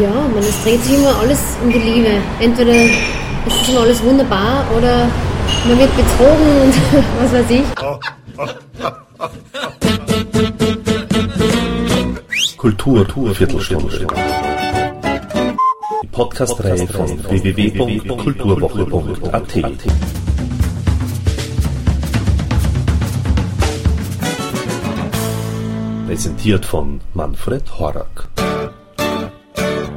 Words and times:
Ja, 0.00 0.08
man, 0.08 0.38
es 0.38 0.62
dreht 0.62 0.82
sich 0.82 0.94
immer 0.96 1.14
alles 1.20 1.40
um 1.62 1.70
die 1.70 1.78
Liebe. 1.78 2.08
Entweder 2.40 2.72
ist 2.72 2.94
es 3.62 3.68
immer 3.68 3.82
alles 3.82 4.02
wunderbar 4.02 4.64
oder 4.76 5.10
man 5.68 5.78
wird 5.78 5.94
betrogen 5.94 6.62
und 6.62 6.74
was 7.20 7.32
weiß 7.32 7.50
ich. 7.50 7.64
Kultur, 12.56 13.06
Viertelstunde. 13.34 14.06
Die 16.02 16.06
Podcast-Reihe 16.06 16.86
von 16.86 17.08
www.kulturwoche.at. 17.28 19.52
Präsentiert 26.06 26.64
von 26.64 27.02
Manfred 27.12 27.78
Horak. 27.78 28.28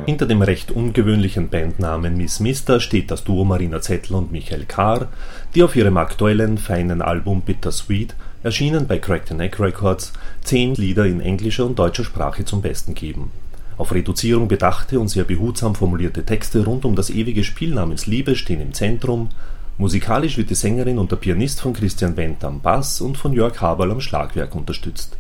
Hinter 0.07 0.25
dem 0.25 0.41
recht 0.41 0.71
ungewöhnlichen 0.71 1.49
Bandnamen 1.49 2.15
Miss 2.15 2.39
Mister 2.39 2.79
steht 2.79 3.11
das 3.11 3.25
Duo 3.25 3.43
Marina 3.43 3.81
Zettel 3.81 4.15
und 4.15 4.31
Michael 4.31 4.63
Kahr, 4.63 5.09
die 5.53 5.63
auf 5.63 5.75
ihrem 5.75 5.97
aktuellen 5.97 6.57
feinen 6.57 7.01
Album 7.01 7.41
Bittersweet, 7.41 8.15
erschienen 8.41 8.87
bei 8.87 8.99
Crack 8.99 9.23
the 9.27 9.33
Neck 9.33 9.59
Records, 9.59 10.13
zehn 10.45 10.75
Lieder 10.75 11.05
in 11.05 11.19
englischer 11.19 11.65
und 11.65 11.77
deutscher 11.77 12.05
Sprache 12.05 12.45
zum 12.45 12.61
Besten 12.61 12.93
geben. 12.93 13.31
Auf 13.77 13.93
Reduzierung 13.93 14.47
bedachte 14.47 14.97
und 14.97 15.09
sehr 15.09 15.25
behutsam 15.25 15.75
formulierte 15.75 16.23
Texte 16.23 16.63
rund 16.63 16.85
um 16.85 16.95
das 16.95 17.09
ewige 17.09 17.43
Spiel 17.43 17.73
namens 17.73 18.05
Liebe 18.05 18.37
stehen 18.37 18.61
im 18.61 18.73
Zentrum. 18.73 19.27
Musikalisch 19.77 20.37
wird 20.37 20.49
die 20.49 20.55
Sängerin 20.55 20.99
und 20.99 21.11
der 21.11 21.17
Pianist 21.17 21.59
von 21.59 21.73
Christian 21.73 22.15
Wendt 22.15 22.45
am 22.45 22.61
Bass 22.61 23.01
und 23.01 23.17
von 23.17 23.33
Jörg 23.33 23.59
Haberl 23.59 23.91
am 23.91 23.99
Schlagwerk 23.99 24.55
unterstützt. 24.55 25.17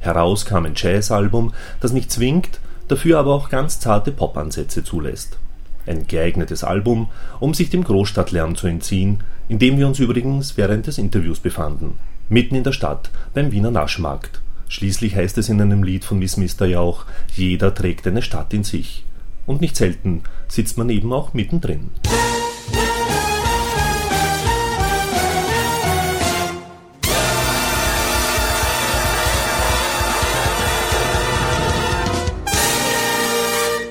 Heraus 0.00 0.46
kam 0.46 0.64
ein 0.64 0.72
Jazzalbum, 0.74 1.52
das 1.80 1.92
nicht 1.92 2.10
zwingt, 2.10 2.60
dafür 2.88 3.18
aber 3.18 3.34
auch 3.34 3.48
ganz 3.48 3.80
zarte 3.80 4.12
Popansätze 4.12 4.84
zulässt. 4.84 5.38
Ein 5.86 6.06
geeignetes 6.06 6.64
Album, 6.64 7.08
um 7.38 7.54
sich 7.54 7.70
dem 7.70 7.84
Großstadtlärm 7.84 8.56
zu 8.56 8.66
entziehen, 8.66 9.22
in 9.48 9.58
dem 9.58 9.78
wir 9.78 9.86
uns 9.86 9.98
übrigens 9.98 10.56
während 10.56 10.86
des 10.86 10.98
Interviews 10.98 11.40
befanden. 11.40 11.98
Mitten 12.28 12.56
in 12.56 12.64
der 12.64 12.72
Stadt, 12.72 13.10
beim 13.34 13.52
Wiener 13.52 13.70
Naschmarkt. 13.70 14.40
Schließlich 14.68 15.14
heißt 15.14 15.38
es 15.38 15.48
in 15.48 15.62
einem 15.62 15.84
Lied 15.84 16.04
von 16.04 16.18
Miss 16.18 16.36
Mister 16.36 16.66
ja 16.66 16.80
auch, 16.80 17.04
jeder 17.34 17.72
trägt 17.72 18.06
eine 18.06 18.22
Stadt 18.22 18.52
in 18.52 18.64
sich. 18.64 19.04
Und 19.46 19.60
nicht 19.60 19.76
selten 19.76 20.22
sitzt 20.48 20.76
man 20.76 20.90
eben 20.90 21.12
auch 21.12 21.34
mittendrin. 21.34 21.90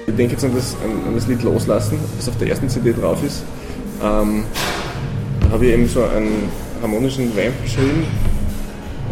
Ich 0.08 0.16
denke 0.16 0.34
jetzt 0.34 0.45
an 0.45 0.52
das, 0.56 0.75
an, 0.84 1.16
das 1.16 1.28
Lied 1.28 1.42
Loslassen, 1.44 1.98
das 2.17 2.30
auf 2.30 2.38
der 2.38 2.50
ersten 2.50 2.70
CD 2.70 2.94
drauf 2.94 3.23
ist. 3.25 3.44
Ähm, 4.03 4.44
da 5.42 5.50
habe 5.50 5.66
ich 5.66 5.73
eben 5.73 5.88
so 5.88 6.03
einen 6.03 6.50
harmonischen 6.81 7.36
Vamp 7.36 7.62
geschrieben 7.64 8.06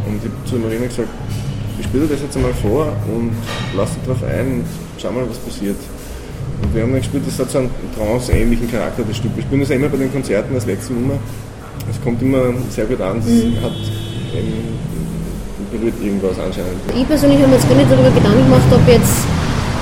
und 0.06 0.18
ich 0.18 0.30
habe 0.30 0.46
zu 0.46 0.56
Marina 0.58 0.86
gesagt, 0.86 1.10
ich 1.80 1.86
spiele 1.86 2.06
das 2.06 2.22
jetzt 2.22 2.36
einmal 2.36 2.54
vor 2.54 2.94
und 3.12 3.32
lass 3.76 3.94
dich 3.94 4.04
drauf 4.04 4.24
ein 4.24 4.60
und 4.60 4.66
schau 5.00 5.12
mal, 5.12 5.28
was 5.28 5.38
passiert. 5.40 5.78
Und 6.62 6.76
wir 6.76 6.84
haben 6.84 6.92
dann 6.92 7.02
gespielt, 7.02 7.24
das 7.26 7.40
hat 7.40 7.50
so 7.50 7.58
einen 7.60 7.72
trance-ähnlichen 7.98 8.70
Charakter, 8.70 9.04
das 9.08 9.18
Stück. 9.18 9.36
Wir 9.36 9.44
spielen 9.44 9.62
das 9.62 9.70
ja 9.70 9.76
immer 9.76 9.90
bei 9.90 9.98
den 9.98 10.12
Konzerten 10.12 10.54
als 10.54 10.66
letzte 10.66 10.94
Nummer. 10.94 11.16
Es 11.90 12.02
kommt 12.04 12.22
immer 12.22 12.54
sehr 12.70 12.86
gut 12.86 13.02
an, 13.02 13.18
es 13.20 13.26
mhm. 13.26 13.62
hat 13.62 13.74
eben, 14.38 14.78
berührt 15.72 15.96
irgendwas 16.02 16.38
anscheinend. 16.38 16.78
Ich 16.96 17.08
persönlich 17.08 17.40
habe 17.40 17.50
mir 17.50 17.56
jetzt 17.56 17.68
gar 17.68 17.76
nicht 17.76 17.92
darüber 17.92 18.12
Gedanken 18.12 18.44
gemacht, 18.44 18.70
ob 18.72 18.88
jetzt 18.88 19.26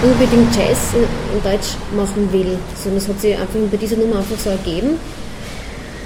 unbedingt 0.03 0.55
Jazz 0.55 0.93
in 0.95 1.43
Deutsch 1.43 1.77
machen 1.95 2.27
will, 2.31 2.57
sondern 2.81 3.01
es 3.01 3.07
hat 3.07 3.21
sich 3.21 3.33
einfach 3.33 3.59
bei 3.71 3.77
dieser 3.77 3.97
Nummer 3.97 4.17
einfach 4.17 4.37
so 4.37 4.49
ergeben. 4.49 4.97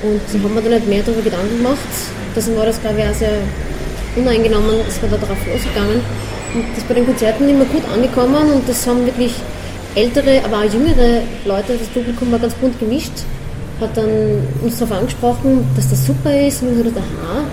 Und 0.03 0.21
ich 0.27 0.43
habe 0.43 0.53
mir 0.53 0.61
da 0.61 0.69
nicht 0.69 0.87
mehr 0.87 1.01
darüber 1.03 1.21
Gedanken 1.21 1.57
gemacht. 1.57 1.91
Deswegen 2.35 2.57
war 2.57 2.65
das, 2.65 2.81
glaube 2.81 2.99
ich, 2.99 3.07
auch 3.07 3.13
sehr 3.13 3.39
uneingenommen, 4.15 4.75
ist 4.87 5.01
man 5.01 5.11
da 5.11 5.17
drauf 5.17 5.37
losgegangen. 5.51 6.01
Und 6.53 6.63
das 6.71 6.79
ist 6.79 6.87
bei 6.87 6.93
den 6.93 7.05
Konzerten 7.05 7.49
immer 7.49 7.65
gut 7.65 7.83
angekommen 7.93 8.51
und 8.51 8.67
das 8.67 8.85
haben 8.87 9.05
wirklich 9.05 9.33
ältere, 9.95 10.41
aber 10.43 10.59
auch 10.59 10.73
jüngere 10.73 11.21
Leute, 11.45 11.77
das 11.77 11.87
Publikum 11.87 12.31
war 12.31 12.39
ganz 12.39 12.53
bunt 12.55 12.79
gemischt, 12.79 13.11
hat 13.79 13.95
dann 13.95 14.09
uns 14.61 14.77
darauf 14.79 14.99
angesprochen, 14.99 15.67
dass 15.75 15.89
das 15.89 16.05
super 16.05 16.31
ist 16.31 16.61
und 16.61 16.71
ich 16.73 16.79
habe 16.79 16.89
gedacht, 16.89 17.05
aha, 17.23 17.43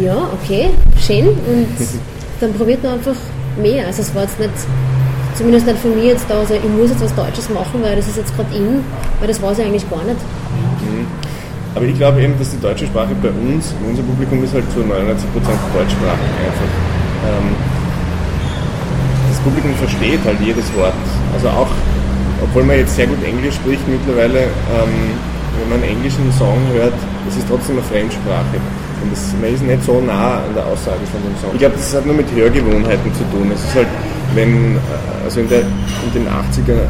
ja, 0.00 0.28
okay, 0.32 0.70
schön 1.04 1.28
und 1.28 1.68
dann 2.40 2.52
probiert 2.54 2.82
man 2.82 2.94
einfach 2.94 3.16
mehr. 3.60 3.86
Also 3.86 4.02
es 4.02 4.14
war 4.14 4.22
jetzt 4.22 4.38
nicht 4.38 4.50
zumindest 5.36 5.66
nicht 5.66 5.78
von 5.78 5.94
mir 5.94 6.04
jetzt 6.04 6.26
da, 6.28 6.38
also 6.38 6.54
ich 6.54 6.64
muss 6.64 6.90
jetzt 6.90 7.02
was 7.02 7.14
Deutsches 7.14 7.50
machen, 7.50 7.82
weil 7.82 7.96
das 7.96 8.08
ist 8.08 8.16
jetzt 8.16 8.34
gerade 8.36 8.54
in, 8.54 8.84
weil 9.18 9.28
das 9.28 9.40
war 9.42 9.52
es 9.52 9.58
ja 9.58 9.64
eigentlich 9.64 9.88
gar 9.90 10.02
nicht. 10.04 10.18
Mhm. 10.18 11.06
Aber 11.74 11.84
ich 11.86 11.96
glaube 11.96 12.22
eben, 12.22 12.38
dass 12.38 12.50
die 12.50 12.60
deutsche 12.60 12.86
Sprache 12.86 13.14
bei 13.20 13.30
uns, 13.30 13.74
unser 13.86 14.02
Publikum 14.02 14.42
ist 14.44 14.54
halt 14.54 14.64
zu 14.70 14.78
99% 14.78 14.86
deutschsprachig 15.74 16.30
einfach. 16.38 16.70
Ähm, 17.26 17.50
das 19.28 19.38
Publikum 19.40 19.74
versteht 19.74 20.20
halt 20.24 20.38
jedes 20.40 20.72
Wort. 20.76 20.94
Also 21.34 21.48
auch, 21.48 21.70
obwohl 22.42 22.62
man 22.62 22.76
jetzt 22.76 22.94
sehr 22.94 23.08
gut 23.08 23.18
Englisch 23.24 23.56
spricht 23.56 23.82
mittlerweile, 23.88 24.38
ähm, 24.70 25.18
wenn 25.58 25.68
man 25.70 25.82
einen 25.82 25.98
englischen 25.98 26.30
Song 26.38 26.58
hört, 26.72 26.94
das 27.26 27.36
ist 27.36 27.48
trotzdem 27.48 27.76
eine 27.78 27.86
Fremdsprache. 27.86 28.58
Und 29.02 29.10
das, 29.10 29.34
man 29.40 29.52
ist 29.52 29.62
nicht 29.62 29.82
so 29.82 30.00
nah 30.00 30.46
an 30.46 30.54
der 30.54 30.64
Aussage 30.66 31.02
von 31.10 31.20
dem 31.26 31.34
Song. 31.42 31.50
Ich 31.54 31.58
glaube, 31.58 31.74
das 31.74 31.94
hat 31.94 32.06
nur 32.06 32.14
mit 32.14 32.30
Hörgewohnheiten 32.30 33.12
zu 33.14 33.24
tun. 33.34 33.50
Es 33.52 33.62
ist 33.64 33.74
halt 33.74 33.88
wenn, 34.34 34.76
äh, 34.76 34.78
also 35.24 35.40
in, 35.40 35.48
der, 35.48 35.60
in 35.60 36.12
den 36.14 36.26
80er, 36.26 36.86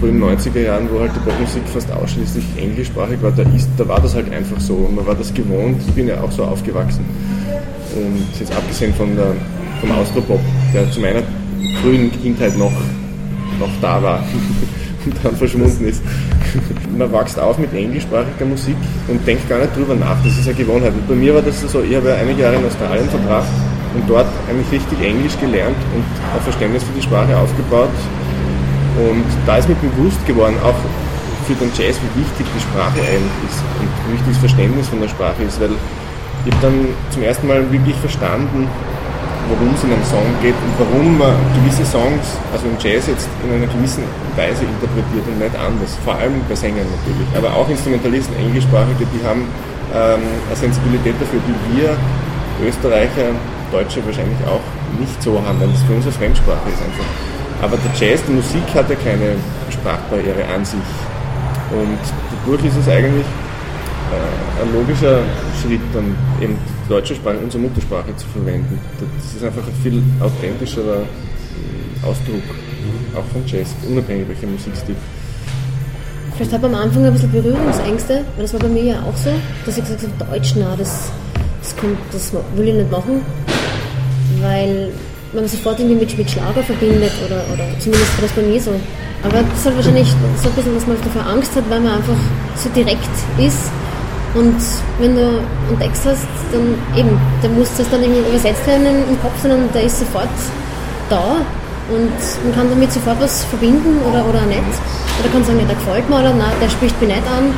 frühen 0.00 0.22
90er 0.22 0.60
Jahren, 0.60 0.88
wo 0.90 1.00
halt 1.00 1.12
die 1.14 1.20
Popmusik 1.20 1.62
fast 1.66 1.92
ausschließlich 1.92 2.44
englischsprachig 2.56 3.22
war, 3.22 3.30
da, 3.32 3.42
ist, 3.54 3.68
da 3.76 3.86
war 3.86 4.00
das 4.00 4.14
halt 4.14 4.32
einfach 4.32 4.58
so. 4.58 4.90
Man 4.94 5.06
war 5.06 5.14
das 5.14 5.32
gewohnt, 5.32 5.80
ich 5.86 5.94
bin 5.94 6.08
ja 6.08 6.20
auch 6.20 6.32
so 6.32 6.44
aufgewachsen. 6.44 7.04
Und 7.94 8.26
jetzt 8.38 8.52
abgesehen 8.54 8.94
von 8.94 9.14
der, 9.14 9.34
vom 9.80 9.90
Austropop, 9.92 10.40
der 10.72 10.90
zu 10.90 11.00
meiner 11.00 11.22
frühen 11.82 12.10
Kindheit 12.22 12.56
noch, 12.56 12.72
noch 13.58 13.70
da 13.82 14.02
war 14.02 14.24
und 15.04 15.14
dann 15.22 15.36
verschwunden 15.36 15.84
ist. 15.86 16.02
Man 16.96 17.12
wächst 17.12 17.38
auf 17.38 17.58
mit 17.58 17.72
englischsprachiger 17.74 18.44
Musik 18.44 18.76
und 19.08 19.26
denkt 19.26 19.48
gar 19.48 19.58
nicht 19.58 19.76
drüber 19.76 19.94
nach. 19.94 20.16
Das 20.24 20.36
ist 20.36 20.48
eine 20.48 20.56
Gewohnheit. 20.56 20.92
Und 20.92 21.08
bei 21.08 21.14
mir 21.14 21.34
war 21.34 21.42
das 21.42 21.60
so, 21.60 21.82
ich 21.82 21.94
habe 21.94 22.08
ja 22.08 22.14
einige 22.16 22.42
Jahre 22.42 22.56
in 22.56 22.66
Australien 22.66 23.08
verbracht 23.08 23.48
und 23.94 24.08
dort 24.08 24.26
eigentlich 24.48 24.70
richtig 24.70 25.00
Englisch 25.02 25.38
gelernt 25.40 25.78
und 25.94 26.04
ein 26.04 26.42
Verständnis 26.42 26.82
für 26.84 26.92
die 26.94 27.02
Sprache 27.02 27.36
aufgebaut. 27.36 27.94
Und 28.98 29.26
da 29.46 29.56
ist 29.56 29.68
mir 29.68 29.76
bewusst 29.76 30.24
geworden, 30.26 30.56
auch 30.62 30.76
für 31.46 31.54
den 31.54 31.70
Jazz, 31.74 31.96
wie 31.98 32.22
wichtig 32.22 32.46
die 32.46 32.62
Sprache 32.62 33.00
eigentlich 33.00 33.38
ist 33.48 33.58
und 33.80 33.88
wie 34.06 34.12
wichtig 34.14 34.38
das 34.38 34.38
Verständnis 34.38 34.88
von 34.88 35.00
der 35.00 35.08
Sprache 35.08 35.42
ist, 35.42 35.60
weil 35.60 35.74
ich 36.46 36.52
habe 36.54 36.62
dann 36.62 36.88
zum 37.10 37.22
ersten 37.22 37.46
Mal 37.48 37.60
wirklich 37.70 37.96
verstanden, 37.96 38.68
worum 39.50 39.74
es 39.74 39.82
in 39.82 39.92
einem 39.92 40.04
Song 40.06 40.24
geht 40.40 40.54
und 40.54 40.74
warum 40.78 41.18
man 41.18 41.34
gewisse 41.58 41.84
Songs, 41.84 42.38
also 42.54 42.70
im 42.70 42.78
Jazz 42.78 43.10
jetzt 43.10 43.26
in 43.42 43.50
einer 43.50 43.66
gewissen 43.66 44.04
Weise 44.38 44.62
interpretiert 44.62 45.26
und 45.26 45.42
nicht 45.42 45.56
anders. 45.58 45.98
Vor 46.06 46.14
allem 46.14 46.38
bei 46.48 46.54
Sängern 46.54 46.86
natürlich. 46.86 47.28
Aber 47.34 47.50
auch 47.58 47.68
Instrumentalisten, 47.68 48.36
Englischsprachige, 48.38 49.04
die 49.10 49.20
haben 49.26 49.44
ähm, 49.90 50.22
eine 50.22 50.56
Sensibilität 50.56 51.18
dafür, 51.18 51.42
die 51.42 51.56
wir 51.74 51.98
Österreicher 52.62 53.34
Deutsche 53.70 54.04
wahrscheinlich 54.04 54.38
auch 54.46 54.64
nicht 54.98 55.22
so 55.22 55.40
haben, 55.40 55.60
weil 55.60 55.68
das 55.68 55.82
für 55.82 55.94
uns 55.94 56.04
eine 56.04 56.12
Fremdsprache 56.12 56.68
ist 56.68 56.82
einfach. 56.82 57.06
Aber 57.62 57.76
der 57.76 57.92
Jazz, 57.94 58.20
die 58.26 58.32
Musik 58.32 58.62
hat 58.74 58.88
ja 58.88 58.96
keine 58.96 59.36
Sprachbarriere 59.70 60.44
an 60.46 60.64
sich. 60.64 60.90
Und 61.70 62.00
dadurch 62.44 62.64
ist 62.64 62.76
es 62.76 62.88
eigentlich 62.88 63.26
äh, 63.26 64.62
ein 64.62 64.72
logischer 64.72 65.20
Schritt, 65.60 65.80
dann 65.92 66.16
eben 66.40 66.56
die 66.56 66.88
deutsche 66.88 67.14
Sprache, 67.14 67.38
unsere 67.38 67.62
Muttersprache 67.62 68.16
zu 68.16 68.26
verwenden. 68.28 68.78
Das 68.98 69.34
ist 69.34 69.44
einfach 69.44 69.62
ein 69.66 69.74
viel 69.82 70.02
authentischerer 70.20 71.02
äh, 71.02 72.06
Ausdruck, 72.06 72.42
auch 73.14 73.24
von 73.32 73.42
Jazz, 73.46 73.68
unabhängig 73.88 74.26
welcher 74.28 74.46
Musikstil. 74.46 74.96
Vielleicht 76.34 76.52
hat 76.54 76.62
man 76.62 76.74
am 76.74 76.82
Anfang 76.82 77.04
ein 77.04 77.12
bisschen 77.12 77.30
Berührungsängste, 77.30 78.24
weil 78.34 78.42
das 78.42 78.52
war 78.54 78.60
bei 78.60 78.68
mir 78.68 78.82
ja 78.82 79.02
auch 79.02 79.16
so, 79.16 79.30
dass 79.66 79.76
ich 79.76 79.84
gesagt 79.84 80.02
habe, 80.02 80.32
Deutsch, 80.32 80.54
na, 80.56 80.74
das, 80.76 81.10
das, 81.60 81.76
kommt, 81.76 81.98
das 82.10 82.32
will 82.56 82.68
ich 82.68 82.74
nicht 82.74 82.90
machen 82.90 83.20
man 85.32 85.46
sofort 85.46 85.78
irgendwie 85.78 86.00
mit, 86.00 86.16
mit 86.18 86.30
Schlager 86.30 86.62
verbindet 86.62 87.12
oder, 87.24 87.44
oder 87.52 87.66
zumindest 87.78 88.16
war 88.16 88.22
das 88.22 88.32
bei 88.32 88.42
mir 88.42 88.60
so. 88.60 88.72
Aber 89.22 89.42
das 89.42 89.58
ist 89.58 89.66
halt 89.66 89.76
wahrscheinlich 89.76 90.08
so 90.42 90.48
ein 90.48 90.54
bisschen, 90.54 90.74
dass 90.74 90.86
man 90.86 90.96
davor 91.04 91.26
Angst 91.30 91.54
hat, 91.54 91.64
weil 91.68 91.80
man 91.80 91.92
einfach 91.92 92.16
so 92.56 92.68
direkt 92.70 93.14
ist. 93.38 93.70
Und 94.34 94.56
wenn 94.98 95.16
du 95.16 95.42
einen 95.68 95.78
Text 95.78 96.06
hast, 96.06 96.26
dann 96.52 96.74
eben, 96.96 97.18
der 97.42 97.50
muss 97.50 97.68
das 97.76 97.90
dann 97.90 98.02
irgendwie 98.02 98.22
übersetzt 98.28 98.66
werden 98.66 98.86
im 98.86 99.20
Kopf, 99.20 99.34
sondern 99.42 99.68
der 99.74 99.82
ist 99.82 99.98
sofort 99.98 100.30
da 101.10 101.42
und 101.90 102.14
man 102.44 102.54
kann 102.54 102.70
damit 102.70 102.92
sofort 102.92 103.20
was 103.20 103.44
verbinden 103.44 103.98
oder, 104.08 104.24
oder 104.28 104.38
auch 104.38 104.46
nicht. 104.46 104.72
Oder 105.18 105.28
kann 105.32 105.44
sagen, 105.44 105.58
ja, 105.58 105.66
der 105.66 105.74
gefällt 105.74 106.08
mir 106.08 106.20
oder 106.20 106.32
nein, 106.32 106.54
der 106.62 106.70
spricht 106.70 106.98
mich 107.00 107.10
nicht 107.10 107.26
an. 107.26 107.52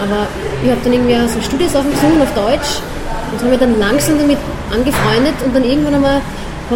Aber 0.00 0.28
ich 0.62 0.70
habe 0.70 0.80
dann 0.84 0.92
irgendwie 0.92 1.16
so 1.28 1.40
Studiosachen 1.40 1.90
gesungen 1.90 2.20
auf 2.22 2.32
Deutsch 2.34 2.84
und 3.32 3.40
habe 3.40 3.50
mich 3.50 3.60
dann 3.60 3.78
langsam 3.80 4.18
damit 4.18 4.38
angefreundet 4.70 5.34
und 5.44 5.54
dann 5.56 5.64
irgendwann 5.64 5.94
einmal 5.94 6.20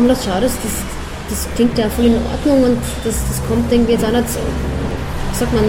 wir 0.03 0.09
das 0.09 0.25
schau, 0.25 0.41
das, 0.41 0.53
das, 0.63 0.73
das 1.31 1.49
klingt 1.55 1.79
ja 1.79 1.89
voll 1.89 2.07
in 2.07 2.17
Ordnung 2.31 2.65
und 2.65 2.79
das, 3.05 3.15
das 3.29 3.41
kommt 3.49 3.71
irgendwie 3.73 3.93
jetzt 3.93 4.05
auch 4.05 4.13
nicht, 4.13 4.29
so, 4.29 4.41
sagt 5.33 5.53
man, 5.55 5.65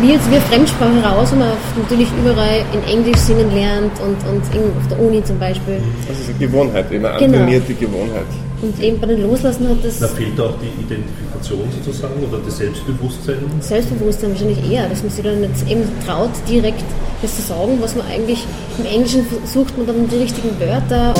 wie 0.00 0.12
jetzt 0.12 0.30
wie 0.30 0.36
eine 0.36 0.44
Fremdsprache 0.44 1.02
raus, 1.02 1.32
wo 1.32 1.36
man 1.36 1.48
natürlich 1.76 2.08
überall 2.18 2.62
in 2.72 2.82
Englisch 2.84 3.18
singen 3.18 3.52
lernt 3.52 3.92
und, 4.00 4.16
und 4.28 4.42
auf 4.42 4.88
der 4.88 5.00
Uni 5.00 5.22
zum 5.24 5.38
Beispiel. 5.38 5.80
Das 6.06 6.18
ist 6.18 6.28
eine 6.30 6.38
Gewohnheit, 6.38 6.86
eine 6.90 6.98
genau. 7.00 7.08
antrainierte 7.16 7.74
Gewohnheit. 7.74 8.26
Und 8.62 8.78
eben 8.80 9.00
bei 9.00 9.06
den 9.06 9.22
Loslassen 9.22 9.68
hat 9.68 9.82
das. 9.82 9.98
Da 9.98 10.06
fehlt 10.08 10.38
auch 10.38 10.54
die 10.60 10.82
Identifikation 10.82 11.60
sozusagen 11.82 12.22
oder 12.22 12.38
das 12.44 12.58
Selbstbewusstsein? 12.58 13.38
Selbstbewusstsein 13.60 14.30
wahrscheinlich 14.30 14.70
eher, 14.70 14.88
dass 14.88 15.02
man 15.02 15.10
sich 15.10 15.24
dann 15.24 15.42
jetzt 15.42 15.68
eben 15.68 15.82
traut, 16.06 16.30
direkt 16.48 16.84
das 17.22 17.36
zu 17.36 17.42
sagen, 17.42 17.78
was 17.80 17.96
man 17.96 18.06
eigentlich 18.06 18.44
im 18.78 18.86
Englischen 18.86 19.26
sucht 19.46 19.76
man 19.76 19.86
dann 19.86 20.08
die 20.08 20.16
richtigen 20.16 20.50
Wörter. 20.60 21.14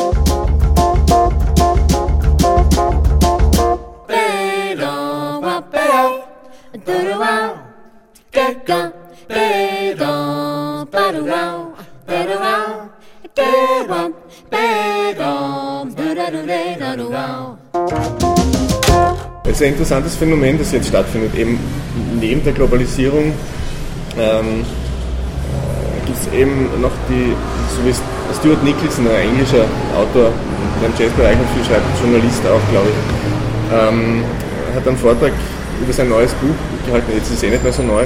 Es 19.71 19.77
ein 19.77 19.79
interessantes 19.79 20.17
Phänomen, 20.17 20.59
das 20.59 20.73
jetzt 20.73 20.89
stattfindet. 20.89 21.33
Eben 21.39 21.57
neben 22.19 22.43
der 22.43 22.53
Globalisierung 22.53 23.33
ähm, 24.19 24.65
gibt 26.07 26.19
es 26.19 26.33
eben 26.35 26.83
noch 26.83 26.91
die, 27.09 27.37
so 27.77 27.87
wie 27.87 27.95
Stuart 28.35 28.65
Nicholson, 28.65 29.07
ein 29.07 29.29
englischer 29.31 29.65
Autor, 29.97 30.33
der 30.81 30.89
im 30.89 30.95
Jazzbereich 30.99 31.37
und 31.39 31.49
viel 31.55 31.65
schreibt, 31.65 31.87
Journalist 32.03 32.43
auch, 32.47 32.71
glaube 32.73 32.89
ich, 32.91 33.73
ähm, 33.73 34.25
hat 34.75 34.89
einen 34.89 34.97
Vortrag 34.97 35.33
über 35.81 35.93
sein 35.93 36.09
neues 36.09 36.33
Buch 36.35 36.87
gehalten, 36.87 37.13
jetzt 37.15 37.31
ist 37.31 37.37
es 37.37 37.43
eh 37.45 37.51
nicht 37.51 37.63
mehr 37.63 37.73
so 37.73 37.83
neu, 37.83 38.03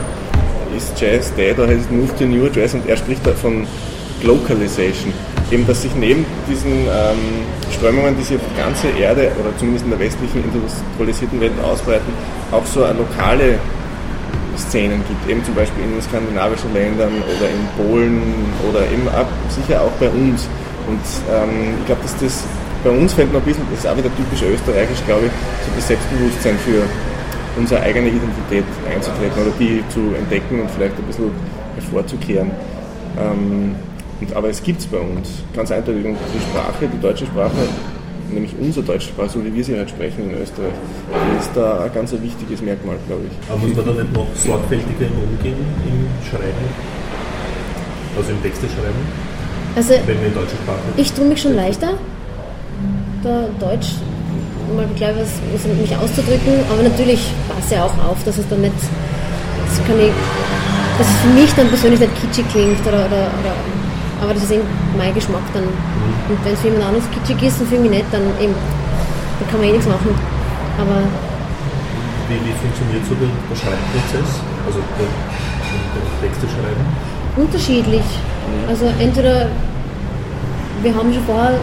ist 0.77 1.01
Jazz 1.01 1.33
Dead 1.35 1.59
oder 1.59 1.69
heißt 1.69 1.91
Move 1.91 2.15
to 2.19 2.25
New 2.25 2.47
Jazz 2.55 2.75
und 2.75 2.87
er 2.87 2.97
spricht 2.99 3.27
da 3.27 3.33
von 3.33 3.67
Localization. 4.23 5.15
Eben, 5.51 5.67
dass 5.67 5.83
sich 5.83 5.95
neben 5.95 6.25
diesen 6.49 6.73
ähm, 6.73 7.45
Strömungen, 7.71 8.17
die 8.17 8.23
sich 8.23 8.37
auf 8.37 8.43
die 8.51 8.61
ganze 8.61 8.89
Erde 8.89 9.31
oder 9.39 9.57
zumindest 9.59 9.85
in 9.85 9.91
der 9.91 10.01
westlichen 10.01 10.43
industrialisierten 10.43 11.41
Welt 11.41 11.53
ausbreiten, 11.63 12.13
auch 12.51 12.65
so 12.67 12.81
lokale 12.81 13.59
Szenen 14.57 15.03
gibt, 15.09 15.29
eben 15.29 15.45
zum 15.45 15.55
Beispiel 15.55 15.85
in 15.85 16.01
skandinavischen 16.01 16.73
Ländern 16.73 17.13
oder 17.23 17.49
in 17.51 17.63
Polen 17.77 18.23
oder 18.69 18.81
eben 18.91 19.07
auch, 19.09 19.27
sicher 19.51 19.83
auch 19.83 19.93
bei 20.01 20.09
uns. 20.09 20.49
Und 20.87 21.01
ähm, 21.31 21.75
ich 21.81 21.87
glaube, 21.87 22.03
dass 22.03 22.17
das 22.19 22.45
bei 22.83 22.91
uns 22.91 23.15
fällt 23.15 23.33
noch 23.33 23.41
ein 23.41 23.47
bisschen, 23.47 23.65
das 23.71 23.81
ist 23.81 23.87
auch 23.87 23.97
wieder 23.97 24.11
typisch 24.15 24.43
österreichisch, 24.43 25.01
glaube 25.07 25.27
ich, 25.27 25.33
so 25.65 25.73
das 25.75 25.89
Selbstbewusstsein 25.89 26.59
für 26.59 26.83
unsere 27.57 27.81
eigene 27.81 28.09
Identität 28.09 28.65
einzutreten 28.93 29.43
oder 29.43 29.53
die 29.59 29.83
zu 29.89 30.15
entdecken 30.19 30.61
und 30.61 30.71
vielleicht 30.71 30.97
ein 30.99 31.05
bisschen 31.05 31.31
hervorzukehren. 31.77 32.51
Ähm, 33.19 33.75
und, 34.21 34.37
aber 34.37 34.49
es 34.49 34.63
gibt 34.63 34.81
es 34.81 34.87
bei 34.87 34.99
uns 34.99 35.43
ganz 35.55 35.71
eindeutig. 35.71 36.05
Und 36.05 36.17
die 36.35 36.41
Sprache, 36.41 36.89
die 36.93 37.01
deutsche 37.01 37.27
Sprache, 37.27 37.69
nämlich 38.31 38.55
unsere 38.61 38.85
deutsche 38.85 39.09
Sprache, 39.09 39.31
so 39.31 39.45
wie 39.45 39.55
wir 39.55 39.65
sie 39.65 39.77
halt 39.77 39.91
sprechen 39.91 40.31
in 40.31 40.43
Österreich, 40.43 40.73
ist 41.39 41.51
da 41.55 41.85
ein 41.85 41.93
ganz 41.93 42.13
ein 42.13 42.23
wichtiges 42.23 42.63
Merkmal, 42.63 42.97
glaube 43.07 43.23
ich. 43.31 43.51
Aber 43.51 43.59
muss 43.59 43.77
man 43.77 43.87
da 43.87 44.03
nicht 44.03 44.13
noch 44.13 44.27
sorgfältiger 44.35 45.07
umgehen 45.07 45.57
im 45.87 46.29
Schreiben? 46.29 46.65
Also 48.17 48.31
im 48.31 48.43
Texte 48.43 48.67
schreiben? 48.67 49.35
Also, 49.77 49.95
wenn 50.07 50.21
wir 50.21 50.29
in 50.29 50.35
deutscher 50.35 50.57
Sprache. 50.63 50.79
Ich 50.97 51.13
tue 51.13 51.25
mich 51.25 51.43
schon 51.43 51.55
leichter, 51.55 51.95
da 53.25 53.49
Deutsch 53.59 53.95
mal 54.77 54.87
gleich 54.97 55.15
was, 55.17 55.31
was 55.53 55.67
mich 55.67 55.97
auszudrücken, 55.97 56.55
aber 56.71 56.83
natürlich 56.83 57.33
passe 57.49 57.75
ja 57.77 57.85
auch 57.85 58.11
auf, 58.11 58.23
dass 58.25 58.39
es 58.39 58.49
dann 58.49 58.61
nicht, 58.61 58.75
das 58.75 59.87
kann 59.87 59.99
ich, 59.99 60.13
dass 60.99 61.07
es 61.07 61.17
für 61.23 61.29
mich 61.29 61.53
dann 61.55 61.69
persönlich 61.69 62.01
nicht 62.01 62.21
kitschig 62.21 62.49
klingt 62.51 62.81
oder, 62.87 63.07
oder, 63.07 63.31
oder 63.41 63.55
aber 64.21 64.35
das 64.35 64.45
ist 64.45 64.53
eben 64.53 64.67
mein 64.97 65.15
Geschmack 65.15 65.43
dann. 65.53 65.65
Mhm. 65.65 66.31
Und 66.31 66.45
wenn 66.45 66.55
es 66.55 66.61
für 66.61 66.69
jemand 66.69 66.87
anderes 66.87 67.07
kitschig 67.11 67.43
ist 67.43 67.61
und 67.61 67.69
für 67.69 67.79
mich 67.79 67.91
nicht, 67.91 68.07
dann 68.13 68.23
eben, 68.41 68.55
dann 68.55 69.47
kann 69.51 69.61
man 69.61 69.69
eh 69.69 69.73
nichts 69.73 69.87
machen. 69.87 70.15
Aber 70.79 71.03
wie, 72.29 72.41
wie 72.41 72.57
funktioniert 72.57 73.05
so 73.05 73.15
der, 73.21 73.29
der 73.29 73.57
Schreibprozess? 73.57 74.41
Also 74.67 74.81
der, 74.97 75.09
der 75.09 76.05
Texte 76.25 76.47
schreiben? 76.49 76.83
Unterschiedlich. 77.37 78.07
Also 78.69 78.87
entweder 78.99 79.49
wir 80.83 80.95
haben 80.95 81.13
schon 81.13 81.25
vorher, 81.25 81.59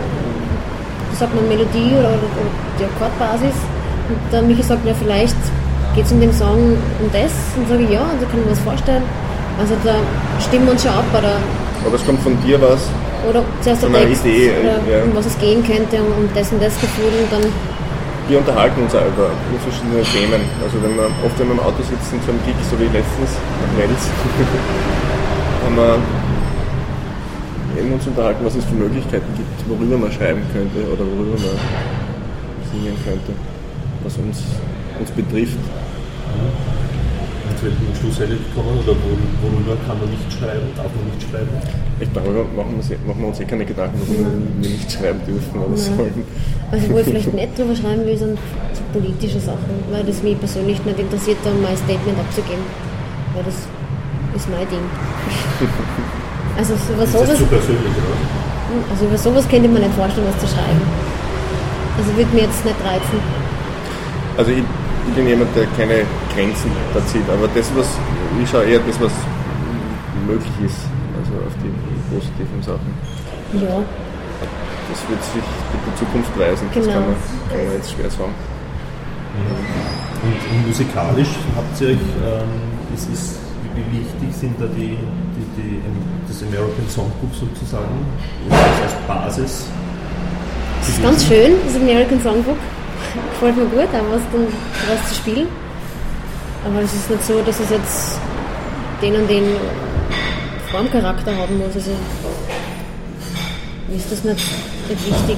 sagt 1.18 1.34
man 1.36 1.48
Melodie 1.48 1.94
oder, 1.98 2.14
oder 2.18 2.50
die 2.80 2.86
Akkordbasis 2.86 3.58
und 4.10 4.18
der 4.32 4.42
Michi 4.42 4.64
sagt, 4.64 4.86
ja 4.86 4.94
vielleicht 4.94 5.38
geht 5.96 6.06
es 6.06 6.12
in 6.12 6.22
dem 6.22 6.34
Song 6.34 6.78
um 6.78 7.08
das 7.12 7.32
und 7.58 7.68
sage 7.68 7.84
ich 7.84 7.90
ja, 7.90 8.02
und 8.02 8.22
da 8.22 8.26
kann 8.26 8.40
ich 8.40 8.46
mir 8.46 8.52
was 8.52 8.60
vorstellen. 8.60 9.04
Also 9.60 9.76
da 9.84 9.96
stimmen 10.40 10.66
wir 10.66 10.74
uns 10.74 10.84
schon 10.84 10.92
ab 10.92 11.06
oder 11.12 11.38
aber 11.86 11.96
es 11.96 12.06
kommt 12.06 12.22
von 12.22 12.36
dir 12.44 12.62
was? 12.62 12.90
Oder 13.30 13.44
zuerst 13.62 13.82
Text, 13.82 14.26
Idee, 14.26 14.52
oder 14.60 14.80
ja. 14.90 15.04
um 15.04 15.16
was 15.16 15.26
es 15.26 15.38
gehen 15.38 15.64
könnte, 15.64 16.02
um 16.02 16.28
das 16.34 16.52
und 16.52 16.62
das 16.62 16.74
Gefühl 16.80 17.14
und 17.22 17.32
dann... 17.32 17.46
Wir 18.28 18.38
unterhalten 18.38 18.82
uns 18.82 18.96
auch 18.96 19.06
über, 19.06 19.30
verschiedene 19.62 20.02
Themen. 20.04 20.42
Also 20.64 20.82
wenn 20.82 20.96
wir 20.96 21.06
oft 21.26 21.38
wenn 21.38 21.48
wir 21.48 21.56
im 21.56 21.60
Auto 21.60 21.84
sitzen 21.84 22.22
zum 22.26 22.38
Gig, 22.46 22.56
so 22.70 22.80
wie 22.80 22.86
letztens 22.86 23.36
nach 23.36 23.74
Wels, 23.78 24.04
haben 25.66 25.76
wir 25.76 26.00
eben 27.82 27.94
uns 27.94 28.08
unterhalten, 28.08 28.46
was 28.46 28.56
es 28.56 28.66
für 28.66 28.76
Möglichkeiten 28.76 29.28
gibt, 29.36 29.70
worüber 29.70 29.98
man 29.98 30.12
schreiben 30.12 30.42
könnte 30.54 30.80
oder 30.88 31.04
worüber 31.06 31.38
man 31.38 31.58
singen 32.72 32.96
könnte, 33.04 33.34
was 34.04 34.18
uns, 34.18 34.44
uns 35.00 35.12
betrifft 35.12 35.60
welchem 37.64 37.94
Schluss 37.96 38.18
gekommen 38.18 38.78
oder 38.82 38.96
worüber 38.98 39.78
kann 39.86 39.98
man 40.00 40.10
nicht 40.10 40.28
schreiben, 40.34 40.68
darf 40.76 40.92
man 40.94 41.06
nicht 41.14 41.22
schreiben? 41.22 41.54
Ich 42.00 42.10
darüber 42.14 42.44
machen 42.58 42.78
wir, 42.78 42.98
machen 43.06 43.22
wir 43.22 43.28
uns 43.30 43.40
eh 43.40 43.46
keine 43.46 43.66
Gedanken, 43.66 44.00
worüber 44.02 44.30
wir 44.30 44.70
nicht 44.70 44.92
schreiben 44.92 45.22
dürfen 45.26 45.56
oder 45.60 45.78
ja. 45.78 45.84
sollen. 45.96 46.26
Also 46.72 46.90
wo 46.90 46.98
ich 46.98 47.06
vielleicht 47.06 47.34
nicht 47.34 47.58
drüber 47.58 47.76
schreiben 47.76 48.06
will, 48.06 48.18
sind 48.18 48.38
so 48.74 48.82
politische 48.94 49.40
Sachen, 49.40 49.74
weil 49.92 50.04
das 50.04 50.24
mich 50.24 50.40
persönlich 50.40 50.84
nicht 50.86 51.00
interessiert, 51.00 51.38
da 51.44 51.52
mein 51.62 51.78
Statement 51.78 52.18
abzugeben. 52.18 52.66
Weil 53.34 53.44
das 53.44 53.58
ist 54.36 54.50
mein 54.50 54.68
Ding. 54.70 54.86
Also 56.58 56.74
über 56.94 57.08
sowas. 57.08 57.24
Ist 57.24 57.32
das 57.32 57.40
zu 57.40 57.46
persönlich, 57.46 57.96
oder? 57.96 58.92
Also 58.92 59.06
über 59.06 59.18
sowas 59.18 59.48
könnte 59.48 59.70
man 59.70 59.82
nicht 59.82 59.96
vorstellen, 59.96 60.28
was 60.28 60.38
zu 60.38 60.54
schreiben. 60.54 60.84
Also 61.98 62.12
würde 62.18 62.30
mir 62.36 62.44
jetzt 62.44 62.66
nicht 62.66 62.76
reizen. 62.84 63.18
Also 64.36 64.52
ich 64.52 64.64
ich 65.08 65.16
bin 65.16 65.28
jemand, 65.28 65.56
der 65.56 65.66
keine 65.78 66.06
Grenzen 66.36 66.72
da 66.94 67.06
zieht, 67.08 67.28
aber 67.30 67.48
das, 67.54 67.70
was, 67.76 67.88
ich 68.42 68.50
schaue 68.50 68.64
eher 68.64 68.80
das, 68.80 69.00
was 69.00 69.12
möglich 70.28 70.54
ist, 70.66 70.88
also 71.20 71.34
auf 71.46 71.56
die 71.64 71.72
positiven 72.14 72.62
Sachen. 72.62 72.92
Ja. 73.54 73.84
Das 74.90 75.00
wird 75.08 75.24
sich 75.24 75.36
mit 75.36 75.82
der 75.88 75.96
Zukunft 75.96 76.32
weisen, 76.40 76.68
genau. 76.74 76.86
das 76.86 76.94
kann 76.94 77.06
man, 77.06 77.16
kann 77.50 77.66
man 77.66 77.74
jetzt 77.76 77.92
schwer 77.92 78.10
sagen. 78.10 78.36
Und, 80.24 80.40
und 80.52 80.68
musikalisch 80.68 81.34
habt 81.56 81.82
ihr 81.82 81.88
euch, 81.88 82.08
ähm, 82.24 82.52
ist, 82.94 83.10
ist, 83.10 83.40
wie 83.76 84.00
wichtig 84.00 84.36
sind 84.36 84.60
da 84.60 84.66
die, 84.66 84.98
die, 85.00 85.48
die, 85.56 85.82
das 86.28 86.44
American 86.44 86.88
Songbook 86.90 87.34
sozusagen 87.34 88.06
als 88.50 88.94
Basis? 89.08 89.66
Das 90.80 90.90
ist 90.90 91.02
ganz 91.02 91.26
schön, 91.26 91.54
das 91.66 91.76
American 91.76 92.22
Songbook 92.22 92.58
gefällt 93.32 93.58
mir 93.58 93.66
gut, 93.66 93.90
auch 93.96 94.12
was, 94.12 94.22
dann, 94.32 94.48
was 94.90 95.10
zu 95.10 95.16
spielen. 95.16 95.48
Aber 96.66 96.82
es 96.82 96.94
ist 96.94 97.10
nicht 97.10 97.24
so, 97.24 97.42
dass 97.42 97.60
es 97.60 97.70
jetzt 97.70 98.20
den 99.02 99.16
und 99.16 99.30
den 99.30 99.44
Formcharakter 100.70 101.36
haben 101.36 101.58
muss. 101.58 101.76
Also 101.76 101.92
ist 103.96 104.12
das 104.12 104.24
nicht, 104.24 104.48
nicht 104.90 105.08
wichtig. 105.08 105.38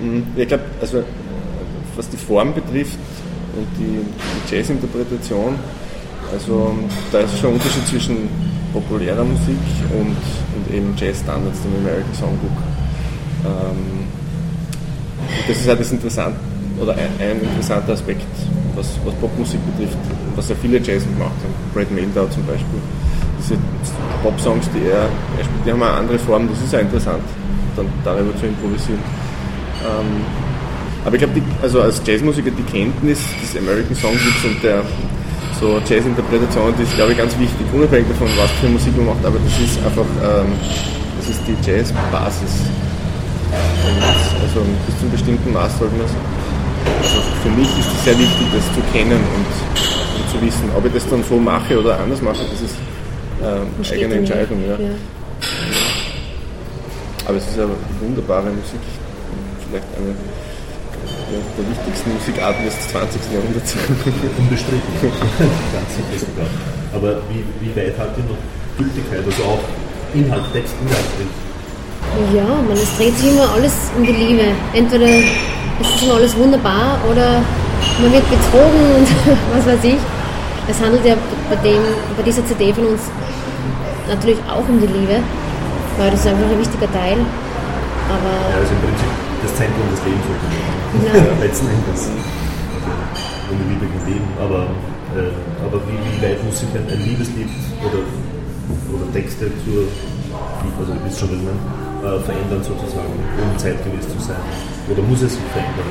Mhm. 0.00 0.26
Ich 0.36 0.48
glaube, 0.48 0.64
also 0.80 1.04
was 1.96 2.08
die 2.08 2.16
Form 2.16 2.52
betrifft 2.54 2.98
und 3.56 3.66
die, 3.78 4.04
Jazz-Interpretation, 4.50 5.54
also 6.32 6.74
da 7.12 7.20
ist 7.20 7.38
schon 7.38 7.50
ein 7.50 7.54
Unterschied 7.54 7.86
zwischen 7.86 8.28
populärer 8.72 9.24
Musik 9.24 9.56
und, 9.92 10.16
und 10.56 10.74
eben 10.74 10.94
Jazz-Standards, 10.96 11.60
dem 11.62 11.76
American 11.80 12.14
Songbook. 12.14 12.58
Ähm, 13.46 14.06
das 15.48 15.56
ist 15.56 15.68
halt 15.68 15.80
das 15.80 15.92
Interessante, 15.92 16.36
oder 16.80 16.92
ein, 16.92 17.08
ein, 17.20 17.40
interessanter 17.40 17.92
Aspekt, 17.92 18.26
was, 18.76 18.98
was 19.04 19.14
Popmusik 19.14 19.60
betrifft, 19.72 19.98
was 20.36 20.48
ja 20.48 20.54
viele 20.60 20.78
Jazz 20.78 21.04
gemacht 21.04 21.36
haben. 21.42 21.54
Brad 21.72 21.90
Mehldau 21.90 22.26
zum 22.26 22.44
Beispiel. 22.46 22.80
Diese 23.38 23.56
Pop-Songs, 24.22 24.68
die 24.74 24.88
er, 24.88 25.08
er 25.38 25.44
spielt, 25.44 25.66
die 25.66 25.72
haben 25.72 25.82
eine 25.82 25.92
andere 25.92 26.18
Form, 26.18 26.48
das 26.48 26.60
ist 26.62 26.72
ja 26.72 26.80
interessant, 26.80 27.22
dann 27.76 27.86
darüber 28.04 28.34
zu 28.36 28.46
improvisieren. 28.46 29.00
Ähm, 29.84 30.24
aber 31.04 31.16
ich 31.16 31.22
glaube, 31.22 31.42
also 31.62 31.82
als 31.82 32.00
Jazzmusiker 32.04 32.50
die 32.50 32.62
Kenntnis 32.62 33.20
des 33.42 33.60
American 33.60 33.94
Songbooks 33.94 34.44
und 34.44 34.62
der 34.62 34.82
so 35.60 35.78
Jazz-Interpretation, 35.86 36.74
die 36.78 36.82
ist 36.82 36.94
glaube 36.94 37.12
ich 37.12 37.18
ganz 37.18 37.38
wichtig, 37.38 37.66
unabhängig 37.72 38.08
davon, 38.08 38.28
was 38.36 38.50
für 38.60 38.68
Musik 38.68 38.96
man 38.96 39.06
macht, 39.06 39.24
aber 39.24 39.36
das 39.44 39.60
ist 39.60 39.78
einfach, 39.84 40.06
ähm, 40.22 40.52
das 41.18 41.28
ist 41.28 41.40
die 41.46 41.56
Jazz-Basis. 41.60 42.54
Also 44.42 44.60
bis 44.86 44.96
zu 44.96 45.02
einem 45.02 45.12
bestimmten 45.12 45.52
Maß 45.52 45.78
sollte 45.78 45.94
man 45.96 46.06
es. 46.06 46.12
Also 47.02 47.23
für 47.44 47.50
mich 47.50 47.68
ist 47.78 47.92
es 47.92 48.04
sehr 48.04 48.18
wichtig, 48.18 48.46
das 48.56 48.64
zu 48.72 48.80
kennen 48.90 49.20
und, 49.20 49.48
und, 50.16 50.26
zu 50.32 50.40
wissen. 50.40 50.64
Ob 50.74 50.86
ich 50.86 50.94
das 50.94 51.06
dann 51.08 51.22
so 51.22 51.36
mache 51.36 51.78
oder 51.78 52.00
anders 52.00 52.22
mache, 52.22 52.40
das 52.50 52.60
ist 52.62 52.76
äh, 53.44 53.94
eigene 53.94 54.14
Entscheidung. 54.14 54.64
Ja. 54.64 54.80
ja. 54.80 54.94
Aber 57.26 57.36
es 57.36 57.46
ist 57.46 57.58
eine 57.58 57.68
wunderbare 58.00 58.48
Musik. 58.48 58.80
Vielleicht 59.68 59.88
eine 59.92 60.16
der, 61.28 61.40
der 61.56 61.64
wichtigsten 61.68 62.12
Musikarten 62.14 62.64
des 62.64 62.88
20. 62.88 63.20
Jahrhunderts. 63.32 63.76
Unbestritten. 64.38 64.92
Ganz 65.00 65.90
sicher 65.92 66.24
sogar. 66.24 66.48
Aber 66.94 67.20
wie, 67.28 67.44
wie 67.60 67.76
weit 67.76 67.98
hat 67.98 68.16
die 68.16 68.24
noch 68.24 68.40
Gültigkeit? 68.78 69.20
Also 69.20 69.42
auch 69.44 69.60
Inhalt, 70.14 70.44
Text, 70.52 70.74
inhaltlich? 70.80 71.28
Ja, 72.34 72.44
man, 72.44 72.72
es 72.72 72.96
dreht 72.96 73.16
sich 73.18 73.30
immer 73.30 73.50
alles 73.52 73.72
um 73.96 74.04
die 74.04 74.12
Liebe. 74.12 74.44
Entweder 74.72 75.06
ist 75.06 75.94
es 75.96 76.02
immer 76.02 76.14
alles 76.14 76.36
wunderbar 76.36 76.98
oder 77.10 77.42
man 78.00 78.12
wird 78.12 78.24
betrogen 78.30 78.82
und 78.96 79.08
was 79.56 79.66
weiß 79.66 79.84
ich. 79.84 79.98
Es 80.66 80.80
handelt 80.80 81.04
ja 81.04 81.14
bei, 81.50 81.56
dem, 81.56 81.82
bei 82.16 82.22
dieser 82.22 82.44
CD 82.46 82.72
von 82.72 82.86
uns 82.86 83.02
natürlich 84.08 84.38
auch 84.48 84.66
um 84.68 84.80
die 84.80 84.86
Liebe, 84.86 85.20
weil 85.98 86.10
das 86.10 86.20
ist 86.20 86.26
einfach 86.26 86.48
ein 86.48 86.58
wichtiger 86.58 86.90
Teil. 86.92 87.18
Aber 88.08 88.32
ja, 88.48 88.56
also 88.60 88.72
im 88.72 88.80
Prinzip 88.80 89.12
das 89.42 89.52
Zentrum 89.56 89.86
des 89.92 90.00
Lebens 90.04 90.24
ja. 91.04 91.20
letzten 91.44 91.68
Endes. 91.68 92.08
Ohne 93.50 93.64
Liebe 93.68 93.86
kein 93.86 94.04
Leben. 94.08 94.28
Aber, 94.40 94.72
äh, 95.16 95.32
aber 95.64 95.80
wie, 95.84 95.98
wie, 96.00 96.16
weit 96.24 96.42
muss 96.44 96.60
sich 96.60 96.68
ein, 96.72 96.86
ein 96.88 97.00
Liebeslied 97.04 97.48
oder, 97.84 98.00
oder 98.88 99.12
Texte 99.12 99.52
zur, 99.64 99.84
also 100.80 100.92
ihr 100.92 101.04
wisst 101.04 101.20
schon, 101.20 101.28
was 101.28 101.36
ich 101.36 101.44
meine, 101.44 101.83
äh, 102.04 102.20
verändern 102.20 102.62
sozusagen, 102.62 103.12
um 103.42 103.58
zeitgemäß 103.58 104.08
zu 104.08 104.20
sein? 104.20 104.36
Oder 104.90 105.02
muss 105.02 105.22
es 105.22 105.32
sich 105.32 105.42
verändern? 105.52 105.86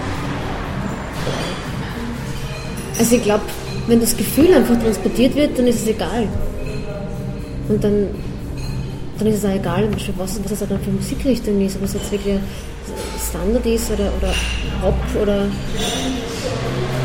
Also 2.99 3.15
ich 3.15 3.23
glaube, 3.23 3.43
wenn 3.87 3.99
das 3.99 4.15
Gefühl 4.15 4.53
einfach 4.53 4.79
transportiert 4.81 5.35
wird, 5.35 5.57
dann 5.57 5.67
ist 5.67 5.81
es 5.81 5.87
egal. 5.87 6.27
Und 7.69 7.83
dann, 7.83 8.07
dann 9.17 9.27
ist 9.27 9.39
es 9.39 9.45
auch 9.45 9.55
egal, 9.55 9.89
was, 10.17 10.39
was 10.43 10.61
es 10.61 10.67
dann 10.67 10.79
für 10.79 10.91
Musikrichtung 10.91 11.59
ist, 11.65 11.77
ob 11.77 11.83
es 11.83 11.93
jetzt 11.93 12.11
wirklich 12.11 12.37
Standard 13.29 13.65
ist 13.65 13.91
oder, 13.91 14.11
oder 14.19 14.33
Pop 14.81 15.21
oder 15.21 15.45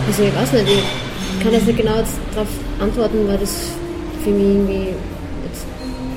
also 0.09 0.23
ich 0.23 0.35
weiß 0.35 0.53
nicht, 0.53 0.69
ich 0.69 1.45
kann 1.45 1.53
jetzt 1.53 1.67
nicht 1.67 1.79
genau 1.79 2.03
darauf 2.33 2.49
antworten, 2.81 3.29
weil 3.29 3.39
das 3.39 3.55
für 4.25 4.31
mich 4.31 4.43
irgendwie 4.43 4.89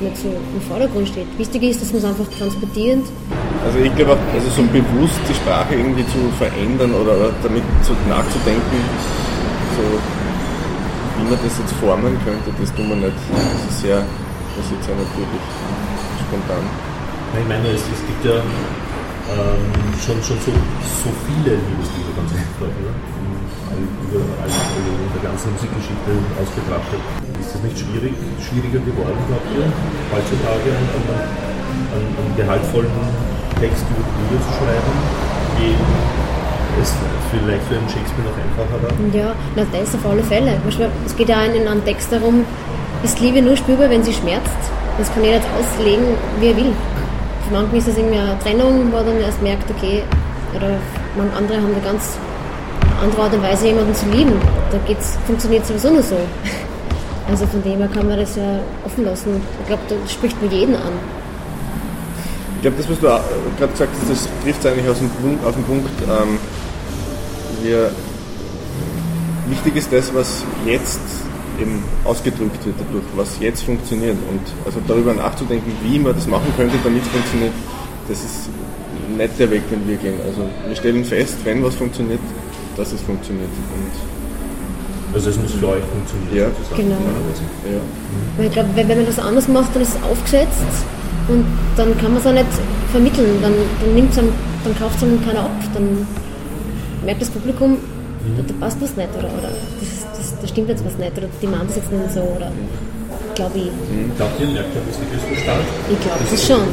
nicht 0.02 0.18
so 0.18 0.28
im 0.30 0.62
Vordergrund 0.68 1.08
steht. 1.08 1.28
Wichtig 1.38 1.64
ist, 1.64 1.82
dass 1.82 1.94
man 1.94 2.02
es 2.02 2.06
einfach 2.06 2.28
transportiert. 2.38 3.06
Also 3.66 3.78
ich 3.80 3.96
glaube 3.96 4.14
auch, 4.14 4.24
also 4.34 4.50
so 4.50 4.64
bewusst 4.74 5.22
die 5.30 5.34
Sprache 5.34 5.76
irgendwie 5.76 6.06
zu 6.08 6.20
verändern 6.38 6.94
oder, 6.94 7.30
damit 7.44 7.64
so 7.86 7.94
nachzudenken, 8.10 8.80
so 9.78 9.86
wie 11.18 11.30
man 11.30 11.40
das 11.44 11.54
jetzt 11.58 11.74
formen 11.78 12.18
könnte, 12.26 12.50
das 12.60 12.74
tun 12.74 12.90
wir 12.90 12.98
nicht. 12.98 13.18
Das 13.30 13.70
ist 13.70 13.82
sehr, 13.82 14.02
das 14.58 14.66
ist 14.66 14.86
ja 14.90 14.96
natürlich 14.98 15.46
spontan. 16.26 16.66
Ich 17.38 17.48
meine, 17.48 17.68
es, 17.70 17.82
es 17.86 18.02
gibt 18.10 18.26
ja 18.26 18.42
ähm, 18.42 19.64
schon, 20.02 20.18
schon 20.26 20.38
so, 20.42 20.52
so 20.52 21.10
viele 21.30 21.56
Liebeslieder 21.56 22.12
ganz 22.18 22.32
einfach, 22.34 22.74
ne? 22.82 22.92
über 24.12 24.20
alle, 24.44 24.52
in 24.52 25.14
der 25.16 25.24
ganzen 25.32 25.54
Musikgeschichte 25.54 26.12
ausgetrachtet. 26.36 27.31
Ist 27.42 27.56
das 27.56 27.62
nicht 27.66 27.80
schwierig, 27.80 28.14
schwieriger 28.38 28.80
geworden, 28.86 29.18
glaubt 29.28 29.50
ihr, 29.58 29.66
heutzutage 30.14 30.70
einen, 30.78 30.90
einen, 30.94 32.06
einen 32.14 32.34
gehaltvollen 32.38 32.92
Text 33.60 33.84
über 33.90 34.06
Liebe 34.06 34.38
zu 34.46 34.52
schreiben, 34.62 34.94
wie 35.58 35.74
es 36.82 36.94
vielleicht 37.34 37.66
für 37.66 37.82
einen 37.82 37.90
Shakespeare 37.90 38.30
noch 38.30 38.38
einfacher 38.38 38.78
war? 38.78 38.94
Ja, 39.10 39.34
na, 39.56 39.66
das 39.74 39.96
auf 39.96 40.06
alle 40.06 40.24
Fälle. 40.24 40.54
Es 41.06 41.16
geht 41.18 41.30
ja 41.30 41.42
in 41.42 41.68
einem 41.68 41.84
Text 41.84 42.12
darum, 42.12 42.46
ist 43.04 43.20
Liebe 43.20 43.42
nur 43.42 43.58
spürbar, 43.58 43.90
wenn 43.90 44.04
sie 44.04 44.14
schmerzt? 44.14 44.62
Das 45.00 45.12
kann 45.12 45.24
jeder 45.24 45.38
jetzt 45.38 45.48
auslegen, 45.58 46.06
wie 46.40 46.48
er 46.50 46.58
will. 46.58 46.74
Für 47.48 47.54
manchen 47.54 47.76
ist 47.76 47.88
das 47.88 47.98
irgendwie 47.98 48.20
eine 48.20 48.38
Trennung, 48.38 48.92
wo 48.92 48.98
dann 48.98 49.20
erst 49.20 49.42
merkt, 49.42 49.70
okay, 49.72 50.04
oder 50.56 50.78
andere 51.36 51.58
haben 51.58 51.74
eine 51.74 51.84
ganz 51.84 52.18
andere 53.02 53.24
Art 53.24 53.34
und 53.34 53.42
Weise, 53.42 53.66
jemanden 53.68 53.96
zu 53.96 54.06
lieben. 54.10 54.34
Da 54.72 54.78
funktioniert 55.26 55.66
sowieso 55.66 55.90
nur 55.90 56.04
so. 56.04 56.18
Also 57.32 57.48
von 57.48 57.64
dem 57.64 57.78
her 57.78 57.88
kann 57.88 58.08
man 58.10 58.20
das 58.20 58.36
ja 58.36 58.60
offen 58.86 59.06
lassen. 59.06 59.42
Ich 59.62 59.68
glaube, 59.68 59.84
da 59.88 59.96
spricht 60.10 60.40
man 60.42 60.52
jeden 60.52 60.76
an. 60.76 60.92
Ich 62.58 62.62
glaube, 62.62 62.76
das, 62.76 62.90
was 62.90 63.00
du 63.00 63.06
gerade 63.06 63.72
gesagt 63.72 63.92
hast, 64.02 64.12
das 64.12 64.30
trifft 64.44 64.66
eigentlich 64.66 64.90
auf 64.90 65.00
den 65.00 65.10
Punkt. 65.10 65.46
Auf 65.46 65.56
den 65.56 65.64
Punkt 65.64 65.90
ähm, 66.04 66.38
wir, 67.64 67.90
wichtig 69.48 69.78
ist 69.78 69.94
das, 69.94 70.14
was 70.14 70.44
jetzt 70.66 71.00
eben 71.58 71.82
ausgedrückt 72.04 72.66
wird 72.66 72.76
dadurch, 72.80 73.06
was 73.16 73.40
jetzt 73.40 73.64
funktioniert. 73.64 74.18
Und 74.30 74.42
also 74.66 74.82
darüber 74.86 75.14
nachzudenken, 75.14 75.72
wie 75.84 76.00
man 76.00 76.14
das 76.14 76.28
machen 76.28 76.52
könnte, 76.58 76.76
damit 76.84 77.02
es 77.04 77.08
funktioniert, 77.08 77.54
das 78.10 78.20
ist 78.26 78.50
nicht 79.18 79.40
der 79.40 79.50
Weg, 79.52 79.70
den 79.70 79.88
wir 79.88 79.96
gehen. 79.96 80.20
Also 80.28 80.50
wir 80.68 80.76
stellen 80.76 81.06
fest, 81.06 81.38
wenn 81.46 81.64
was 81.64 81.76
funktioniert, 81.76 82.20
dass 82.76 82.92
es 82.92 83.02
funktioniert. 83.02 83.48
Und 83.48 84.21
also 85.14 85.30
es 85.30 85.38
muss 85.38 85.52
für 85.54 85.68
euch 85.68 85.84
funktionieren. 85.84 86.36
Ja, 86.36 86.46
sozusagen. 86.48 86.90
genau. 86.90 87.02
Ja. 87.68 87.82
Weil 88.38 88.46
ich 88.48 88.54
glaube, 88.54 88.70
wenn 88.76 88.88
man 88.88 89.06
das 89.06 89.20
anders 89.20 89.48
macht, 89.48 89.76
dann 89.76 89.82
ist 89.82 89.96
es 89.96 90.04
aufgesetzt 90.04 90.86
und 91.28 91.46
dann 91.76 91.98
kann 91.98 92.14
man 92.14 92.22
es 92.22 92.28
auch 92.28 92.34
nicht 92.34 92.52
vermitteln. 92.92 93.42
Dann, 93.42 93.54
dann, 93.82 93.96
nimmt's 93.96 94.18
einem, 94.18 94.32
dann 94.64 94.78
kauft 94.78 94.98
es 94.98 95.04
einem 95.04 95.24
keiner 95.26 95.42
ab. 95.42 95.52
Dann 95.74 96.08
merkt 97.06 97.22
das 97.22 97.30
Publikum, 97.30 97.72
mhm. 97.72 98.48
da, 98.48 98.54
passt 98.60 98.82
was 98.82 98.96
nicht 98.96 99.10
oder, 99.18 99.28
oder 99.28 99.52
das, 99.80 100.06
das, 100.18 100.40
da 100.40 100.48
stimmt 100.48 100.70
jetzt 100.70 100.86
was 100.86 100.98
nicht 100.98 101.18
oder 101.18 101.28
die 101.42 101.48
meint 101.48 101.70
das 101.70 101.76
jetzt 101.78 101.92
nicht 101.92 102.14
so. 102.14 102.22
Oder, 102.22 102.52
glaube 103.36 103.58
ich. 103.58 103.66
Mhm. 103.66 104.12
Glaubt 104.16 104.40
ihr, 104.40 104.48
merkt 104.48 104.76
ihr 104.76 104.82
das 104.88 105.00
wirklich 105.00 105.22
so 105.22 105.44
stark? 105.44 105.66
Ich 105.92 106.00
glaube 106.00 106.24
das 106.30 106.48
schon. 106.48 106.68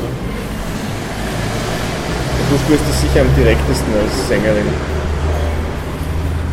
Du 2.49 2.57
spürst 2.65 2.85
das 2.89 3.01
sicher 3.03 3.21
am 3.21 3.35
direktesten 3.37 3.93
als 3.93 4.29
Sängerin. 4.29 4.98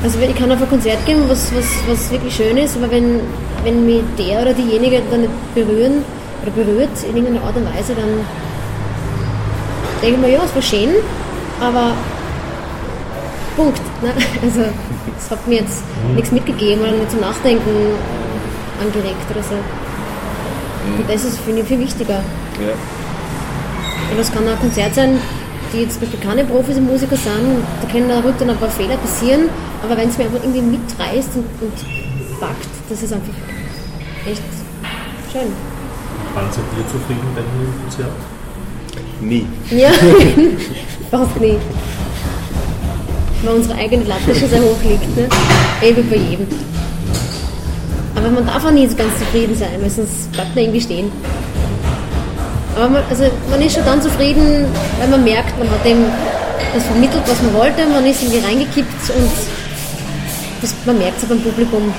Also 0.06 0.20
ich 0.20 0.36
kann 0.36 0.52
auf 0.52 0.62
ein 0.62 0.70
Konzert 0.70 1.04
gehen, 1.08 1.18
was, 1.28 1.52
was, 1.56 1.66
was 1.88 2.12
wirklich 2.12 2.36
schön 2.36 2.56
ist, 2.58 2.78
aber 2.78 2.92
wenn, 2.92 3.22
wenn 3.64 3.88
mich 3.88 4.04
der 4.20 4.44
oder 4.44 4.54
diejenige 4.54 5.02
dann 5.10 5.22
nicht 5.22 5.56
berühren 5.56 6.04
oder 6.44 6.52
berührt 6.52 6.92
in 7.10 7.18
irgendeiner 7.18 7.44
Art 7.44 7.56
und 7.56 7.66
Weise, 7.66 7.96
dann 7.96 8.24
denke 10.04 10.16
ich 10.16 10.22
mir, 10.22 10.34
ja, 10.34 10.44
es 10.46 10.54
war 10.54 10.62
schön, 10.62 10.90
aber 11.60 11.94
Punkt. 13.56 13.82
Ne? 14.04 14.12
Also 14.44 14.62
es 15.18 15.32
hat 15.32 15.48
mir 15.48 15.62
jetzt 15.62 15.82
mhm. 16.08 16.16
nichts 16.18 16.32
mitgegeben 16.32 16.84
oder 16.84 16.92
nicht 16.92 17.10
zum 17.10 17.22
Nachdenken 17.22 17.96
angeregt 18.80 19.26
oder 19.32 19.42
so. 19.42 19.56
Mhm. 19.56 21.00
Und 21.00 21.10
das 21.10 21.24
ist, 21.24 21.40
finde 21.40 21.62
ich, 21.62 21.68
viel 21.68 21.80
wichtiger. 21.80 22.22
Ja. 22.62 22.74
Und 24.12 24.20
das 24.20 24.32
kann 24.32 24.48
ein 24.48 24.60
Konzert 24.60 24.94
sein, 24.94 25.18
die 25.76 25.82
jetzt 25.82 25.94
zum 25.94 26.02
Beispiel 26.02 26.20
keine 26.20 26.44
Profis 26.46 26.78
und 26.78 26.86
Musiker 26.86 27.18
sind, 27.18 27.64
da 27.82 27.88
können 27.92 28.10
da 28.10 28.20
ruhig 28.20 28.36
dann 28.40 28.50
ein 28.50 28.58
paar 28.58 28.70
Fehler 28.70 28.98
passieren, 28.98 29.50
aber 29.84 29.98
wenn 29.98 30.10
es 30.10 30.18
mir 30.18 30.26
einfach 30.26 30.42
irgendwie 30.42 30.62
mitreißt 30.62 31.36
und, 31.36 31.46
und 31.62 32.40
packt, 32.40 32.70
das 32.90 33.04
ist 33.04 33.14
einfach 33.14 33.34
echt 34.26 34.42
schön. 35.32 35.52
Waren 36.34 36.52
Sie 36.52 36.60
dir 36.60 36.88
zufrieden 36.88 37.28
bei 37.36 37.42
dem 37.42 37.82
Konzert? 37.82 38.12
Nie. 39.22 39.46
Ja, 39.72 39.92
fast 41.12 41.40
nie. 41.40 41.58
Weil 43.44 43.56
unsere 43.56 43.78
eigene 43.78 44.04
Latte 44.04 44.34
schon 44.36 44.50
sehr 44.50 44.62
hoch 44.62 44.78
liegt, 44.84 45.16
ne? 45.16 45.28
Ewig 45.82 46.10
bei 46.10 46.18
jedem. 46.18 46.48
Aber 48.16 48.30
man 48.30 48.46
darf 48.46 48.66
auch 48.66 48.72
nie 48.72 48.88
so 48.88 48.96
ganz 48.96 49.18
zufrieden 49.20 49.56
sein, 49.56 49.82
weil 49.82 49.90
sonst 49.90 50.32
bleibt 50.32 50.56
man 50.56 50.64
irgendwie 50.64 50.82
stehen. 50.82 51.12
Aber 52.76 52.90
man, 52.90 53.04
also 53.10 53.24
man 53.50 53.62
ist 53.62 53.74
schon 53.74 53.86
dann 53.86 54.02
zufrieden, 54.02 54.66
wenn 55.00 55.10
man 55.10 55.24
merkt, 55.24 55.58
man 55.58 55.70
hat 55.72 55.84
dem 55.86 56.04
das 56.74 56.84
vermittelt, 56.84 57.24
was 57.26 57.42
man 57.42 57.54
wollte, 57.54 57.86
man 57.88 58.06
ist 58.06 58.22
irgendwie 58.22 58.44
reingekippt 58.46 59.10
und 59.16 59.32
das, 60.62 60.74
man 60.86 60.98
merkt 60.98 61.22
es 61.24 61.28
beim 61.28 61.40
Publikum, 61.40 61.94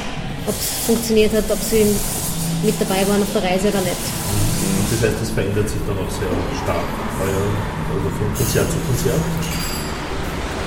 ob 0.47 0.55
es 0.55 0.87
funktioniert 0.87 1.33
hat, 1.33 1.45
ob 1.51 1.59
sie 1.61 1.87
mit 2.63 2.75
dabei 2.81 3.07
waren 3.09 3.23
auf 3.23 3.33
der 3.33 3.43
Reise 3.43 3.69
oder 3.69 3.81
nicht. 3.81 4.05
Das 4.91 5.03
heißt, 5.03 5.17
das 5.21 5.31
verändert 5.31 5.69
sich 5.69 5.81
dann 5.87 5.97
auch 5.97 6.11
sehr 6.13 6.29
stark, 6.63 6.89
also 7.21 8.09
von 8.21 8.29
Konzert 8.37 8.69
zu 8.71 8.77
Konzert. 8.87 9.23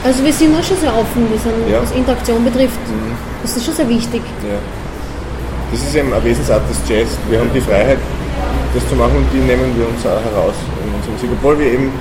Also 0.03 0.23
wir 0.23 0.33
sind 0.33 0.55
auch 0.55 0.63
schon 0.63 0.77
sehr 0.77 0.95
offen, 0.95 1.27
sind, 1.37 1.69
ja. 1.69 1.81
was 1.81 1.91
Interaktion 1.91 2.43
betrifft. 2.43 2.79
Mhm. 2.87 3.13
Das 3.43 3.57
ist 3.57 3.65
schon 3.65 3.75
sehr 3.75 3.89
wichtig. 3.89 4.21
Ja. 4.47 4.57
Das 5.71 5.81
ist 5.81 5.95
eben 5.95 6.13
eine 6.13 6.23
Wesensart 6.23 6.63
des 6.69 6.77
Jazz. 6.87 7.09
Wir 7.29 7.39
haben 7.39 7.51
die 7.53 7.61
Freiheit, 7.61 7.99
das 8.73 8.87
zu 8.87 8.95
machen 8.95 9.17
und 9.17 9.27
die 9.33 9.39
nehmen 9.39 9.73
wir 9.77 9.87
uns 9.87 10.05
auch 10.05 10.21
heraus 10.21 10.55
in 10.83 10.93
unserer 10.93 11.13
Musik. 11.13 11.29
Obwohl 11.33 11.59
wir 11.59 11.73
eben 11.73 11.91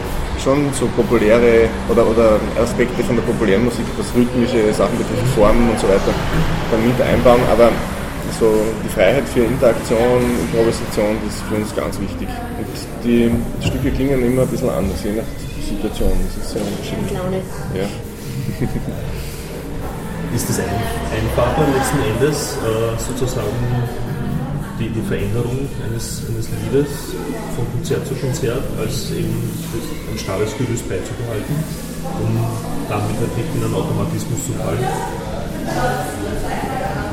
schon 0.42 0.72
so 0.72 0.86
populäre 0.94 1.68
oder, 1.88 2.06
oder 2.06 2.38
Aspekte 2.60 3.02
von 3.02 3.16
der 3.16 3.22
populären 3.22 3.64
Musik, 3.64 3.84
was 3.96 4.06
rhythmische 4.14 4.72
Sachen 4.72 4.96
betrifft, 4.98 5.26
Formen 5.34 5.70
und 5.70 5.78
so 5.78 5.88
weiter, 5.88 6.12
dann 6.70 6.86
mit 6.86 7.00
einbauen, 7.00 7.42
aber 7.50 7.70
so 8.38 8.52
die 8.84 8.88
Freiheit 8.88 9.26
für 9.28 9.40
Interaktion, 9.40 10.22
Improvisation, 10.46 11.16
das 11.24 11.34
ist 11.34 11.42
für 11.48 11.56
uns 11.56 11.74
ganz 11.74 11.98
wichtig. 11.98 12.28
Und 12.58 12.68
die 13.04 13.30
Stücke 13.66 13.90
klingen 13.90 14.22
immer 14.22 14.42
ein 14.42 14.48
bisschen 14.48 14.70
anders, 14.70 15.02
je 15.02 15.12
nach 15.12 15.26
Situation. 15.68 16.12
Das 16.24 16.44
ist 16.44 16.50
sehr 16.52 16.62
unterschiedlich. 16.62 17.18
Ja. 17.74 17.88
Ist 20.34 20.50
es 20.50 20.58
ein, 20.58 20.64
einfacher 20.68 21.64
letzten 21.74 22.00
Endes 22.04 22.56
äh, 22.58 22.98
sozusagen 23.00 23.48
die, 24.78 24.88
die 24.88 25.02
Veränderung 25.02 25.68
eines, 25.84 26.22
eines 26.28 26.46
Liedes 26.62 27.14
von 27.56 27.66
Konzert 27.74 28.06
zu 28.06 28.14
Konzert, 28.14 28.62
als 28.78 29.10
eben 29.10 29.34
ein 30.10 30.18
starres 30.18 30.56
Gerüst 30.56 30.88
beizubehalten, 30.88 31.54
um 32.22 32.32
damit 32.88 33.16
halt 33.18 33.34
nicht 33.36 33.50
in 33.54 33.64
einen 33.64 33.74
Automatismus 33.74 34.40
zu 34.46 34.52
fallen? 34.54 34.86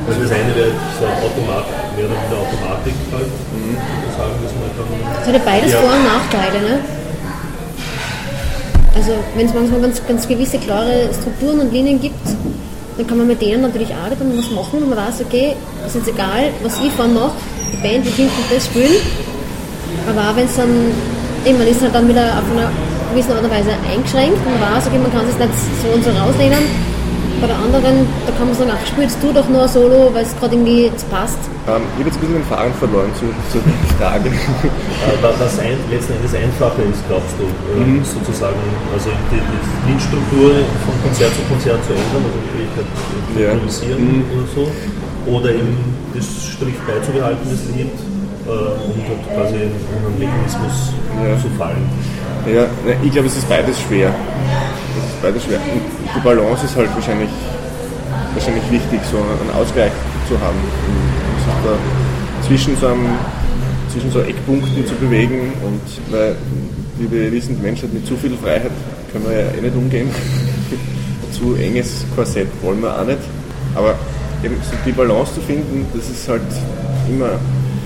Also 0.06 0.22
das 0.22 0.30
eine 0.30 0.54
wäre 0.54 0.70
so 0.70 1.04
Automat, 1.06 1.66
mehr 1.98 2.06
oder 2.06 2.14
weniger 2.14 2.38
Automatik 2.38 2.94
halt, 3.10 3.26
mhm. 3.26 3.74
sagen, 4.14 4.36
dass 4.38 4.54
man 4.54 4.70
dann. 4.78 4.90
Das 5.18 5.26
hat 5.26 5.34
ja 5.34 5.42
beides 5.44 5.72
ja. 5.72 5.80
Vor- 5.80 5.90
und 5.90 6.04
Nachteile, 6.06 6.58
ne? 6.62 6.78
Also 8.94 9.12
wenn 9.34 9.46
es 9.46 9.54
manchmal 9.54 9.80
ganz, 9.80 10.00
ganz 10.06 10.26
gewisse 10.26 10.58
klare 10.58 11.10
Strukturen 11.12 11.60
und 11.60 11.72
Linien 11.72 12.00
gibt, 12.00 12.26
dann 12.96 13.06
kann 13.06 13.18
man 13.18 13.26
mit 13.26 13.42
denen 13.42 13.62
natürlich 13.62 13.92
arbeiten 13.94 14.30
und 14.30 14.38
was 14.38 14.50
machen 14.50 14.82
und 14.82 14.88
man 14.88 14.98
weiß, 14.98 15.20
okay, 15.20 15.54
es 15.84 15.94
ist 15.94 16.06
jetzt 16.06 16.14
egal, 16.14 16.50
was 16.62 16.80
ich 16.80 16.90
vorne 16.92 17.12
mache, 17.12 17.34
die 17.76 17.88
Band 17.88 18.04
wird 18.04 18.14
hinten 18.16 18.42
das 18.50 18.66
spielen, 18.66 18.96
aber 20.08 20.30
auch 20.30 20.36
wenn 20.36 20.46
es 20.46 20.56
dann, 20.56 20.92
eben, 21.44 21.58
man 21.58 21.66
ist 21.68 21.82
halt 21.82 21.94
dann 21.94 22.08
wieder 22.08 22.38
auf 22.38 22.48
einer 22.50 22.70
gewissen 23.12 23.32
Art 23.32 23.44
und 23.44 23.50
Weise 23.50 23.70
eingeschränkt 23.90 24.38
und 24.44 24.60
man 24.60 24.74
weiß, 24.74 24.86
okay, 24.86 24.98
man 24.98 25.12
kann 25.12 25.24
es 25.28 25.38
nicht 25.38 25.52
so 25.82 25.88
und 25.92 26.04
so 26.04 26.10
rauslehnen, 26.10 26.64
bei 27.40 27.46
der 27.46 27.56
anderen, 27.56 28.08
da 28.24 28.32
kann 28.32 28.48
man 28.48 28.56
sagen, 28.56 28.72
ach, 28.72 28.86
spielst 28.86 29.18
du 29.22 29.32
doch 29.32 29.48
nur 29.48 29.62
ein 29.62 29.68
Solo, 29.68 30.08
weil 30.12 30.24
es 30.24 30.32
gerade 30.40 30.54
irgendwie 30.54 30.88
jetzt 30.88 31.04
passt. 31.10 31.38
Ähm, 31.68 31.82
ich 31.84 32.00
habe 32.00 32.08
jetzt 32.08 32.16
ein 32.16 32.20
bisschen 32.20 32.40
den 32.40 32.48
Faden 32.48 32.74
verloren 32.74 33.12
zu, 33.12 33.28
zur 33.52 33.60
Frage. 33.98 34.32
Was 35.22 35.58
ein, 35.58 35.76
letzten 35.90 36.14
Endes 36.16 36.32
einfacher 36.32 36.80
ist, 36.88 37.04
glaubst 37.08 37.36
du, 37.36 37.44
äh, 37.44 37.84
mhm. 37.84 38.04
sozusagen, 38.04 38.56
also 38.92 39.10
die, 39.28 39.36
die 39.36 39.92
Liedstruktur 39.92 40.64
von 40.88 40.94
Konzert 41.04 41.32
zu 41.36 41.42
Konzert 41.44 41.80
zu 41.84 41.92
ändern, 41.92 42.24
also 42.24 42.40
vielleicht 42.56 42.74
halt 42.80 42.88
improvisieren 43.36 44.00
ja. 44.00 44.16
mhm. 44.16 44.32
oder 44.32 44.46
so, 44.54 44.64
oder 45.26 45.50
eben 45.50 45.76
das 46.14 46.24
Strich 46.44 46.74
beizubehalten, 46.86 47.46
das 47.50 47.76
Lied, 47.76 47.90
äh, 48.46 48.50
und 48.50 49.02
halt 49.08 49.22
quasi 49.34 49.56
in 49.56 49.74
einen 49.74 50.18
Mechanismus 50.18 50.94
ja. 51.18 51.34
zu 51.40 51.48
fallen. 51.58 51.82
Ja, 52.46 52.66
ich 53.02 53.10
glaube, 53.10 53.26
es 53.26 53.36
ist 53.36 53.48
beides 53.48 53.80
schwer. 53.80 54.08
Es 54.08 55.14
ist 55.14 55.22
beides 55.22 55.44
schwer. 55.44 55.58
Und 55.58 55.82
die 56.14 56.20
Balance 56.20 56.64
ist 56.64 56.76
halt 56.76 56.94
wahrscheinlich, 56.94 57.30
wahrscheinlich 58.34 58.62
wichtig, 58.70 59.00
so 59.10 59.18
einen 59.18 59.50
Ausgleich 59.50 59.90
zu 60.28 60.38
haben. 60.40 60.58
Da 61.64 61.74
zwischen 62.46 62.76
so, 62.76 62.86
einem, 62.86 63.18
zwischen 63.90 64.12
so 64.12 64.20
Eckpunkten 64.20 64.86
zu 64.86 64.94
bewegen 64.94 65.52
und 65.64 65.82
weil, 66.12 66.36
wie 66.98 67.10
wir 67.10 67.32
wissen, 67.32 67.56
die 67.56 67.62
Menschheit 67.62 67.92
mit 67.92 68.06
zu 68.06 68.16
viel 68.16 68.36
Freiheit 68.36 68.70
können 69.10 69.24
wir 69.28 69.40
ja 69.40 69.50
eh 69.58 69.60
nicht 69.60 69.74
umgehen. 69.74 70.08
zu 71.32 71.56
enges 71.56 72.04
Korsett 72.14 72.48
wollen 72.62 72.80
wir 72.80 72.96
auch 72.96 73.04
nicht. 73.04 73.18
Aber 73.74 73.96
eben 74.46 74.56
so 74.62 74.76
die 74.84 74.92
Balance 74.92 75.34
zu 75.34 75.40
finden, 75.40 75.86
das 75.92 76.08
ist 76.08 76.28
halt 76.28 76.42
immer 77.08 77.30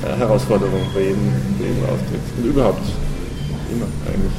eine 0.05 0.17
Herausforderung 0.19 0.81
bei 0.95 1.01
jedem, 1.01 1.33
bei 1.59 1.65
jedem 1.67 1.85
Auftritt. 1.85 2.25
Und 2.37 2.45
überhaupt 2.45 2.85
immer 3.73 3.89
eigentlich. 4.05 4.37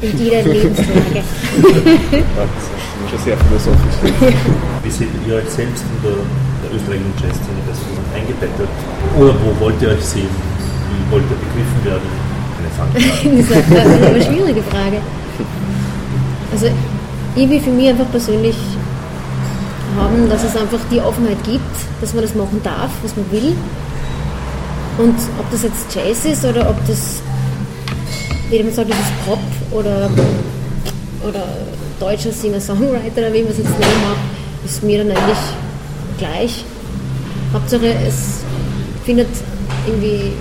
In 0.00 0.18
jeder 0.18 0.42
Lebenslage. 0.52 1.20
das 1.20 2.52
ist 2.64 3.10
schon 3.10 3.20
sehr 3.24 3.36
philosophisch. 3.36 3.98
Wie 4.84 4.90
seht 4.90 5.08
ihr 5.26 5.34
euch 5.36 5.50
selbst 5.50 5.84
in 5.84 5.98
der, 6.02 6.16
der 6.64 6.70
österreichischen 6.72 7.12
Jazzszene 7.20 7.60
das 7.68 7.78
eingebettet? 8.16 8.68
Oder 9.18 9.34
wo 9.44 9.64
wollt 9.64 9.80
ihr 9.82 9.90
euch 9.90 10.04
sehen? 10.04 10.32
Wie 10.32 11.12
wollt 11.12 11.24
ihr 11.28 11.36
begriffen 11.36 11.80
werden? 11.84 12.08
Eine 12.56 12.70
Fangfrage. 12.72 13.04
das 13.76 13.86
ist 13.86 14.06
eine 14.06 14.22
schwierige 14.22 14.62
Frage. 14.62 14.98
Also 16.52 16.66
ich 17.36 17.48
will 17.48 17.60
für 17.60 17.70
mich 17.70 17.88
einfach 17.88 18.10
persönlich 18.10 18.56
haben, 19.96 20.28
dass 20.28 20.44
es 20.44 20.56
einfach 20.56 20.80
die 20.90 21.00
Offenheit 21.00 21.42
gibt, 21.44 21.60
dass 22.00 22.14
man 22.14 22.22
das 22.22 22.34
machen 22.34 22.60
darf, 22.62 22.90
was 23.02 23.16
man 23.16 23.30
will. 23.30 23.54
Und 24.98 25.16
ob 25.38 25.50
das 25.50 25.62
jetzt 25.62 25.94
Jazz 25.94 26.24
ist 26.24 26.44
oder 26.44 26.68
ob 26.68 26.76
das 26.86 27.20
wie 28.50 28.62
man 28.64 28.72
sagt, 28.72 28.90
das 28.90 28.98
ist 28.98 29.26
Pop 29.26 29.38
oder, 29.70 30.10
oder 31.26 31.46
deutscher 32.00 32.32
Singer-Songwriter 32.32 33.20
oder 33.20 33.32
wie 33.32 33.42
man 33.42 33.52
es 33.52 33.58
jetzt 33.58 33.70
nennen 33.70 34.02
mag, 34.02 34.16
ist 34.64 34.82
mir 34.82 35.04
dann 35.04 35.16
eigentlich 35.16 35.38
gleich. 36.18 36.64
Hauptsache 37.52 37.94
es 38.06 38.40
findet 39.04 39.28
irgendwie 39.86 40.32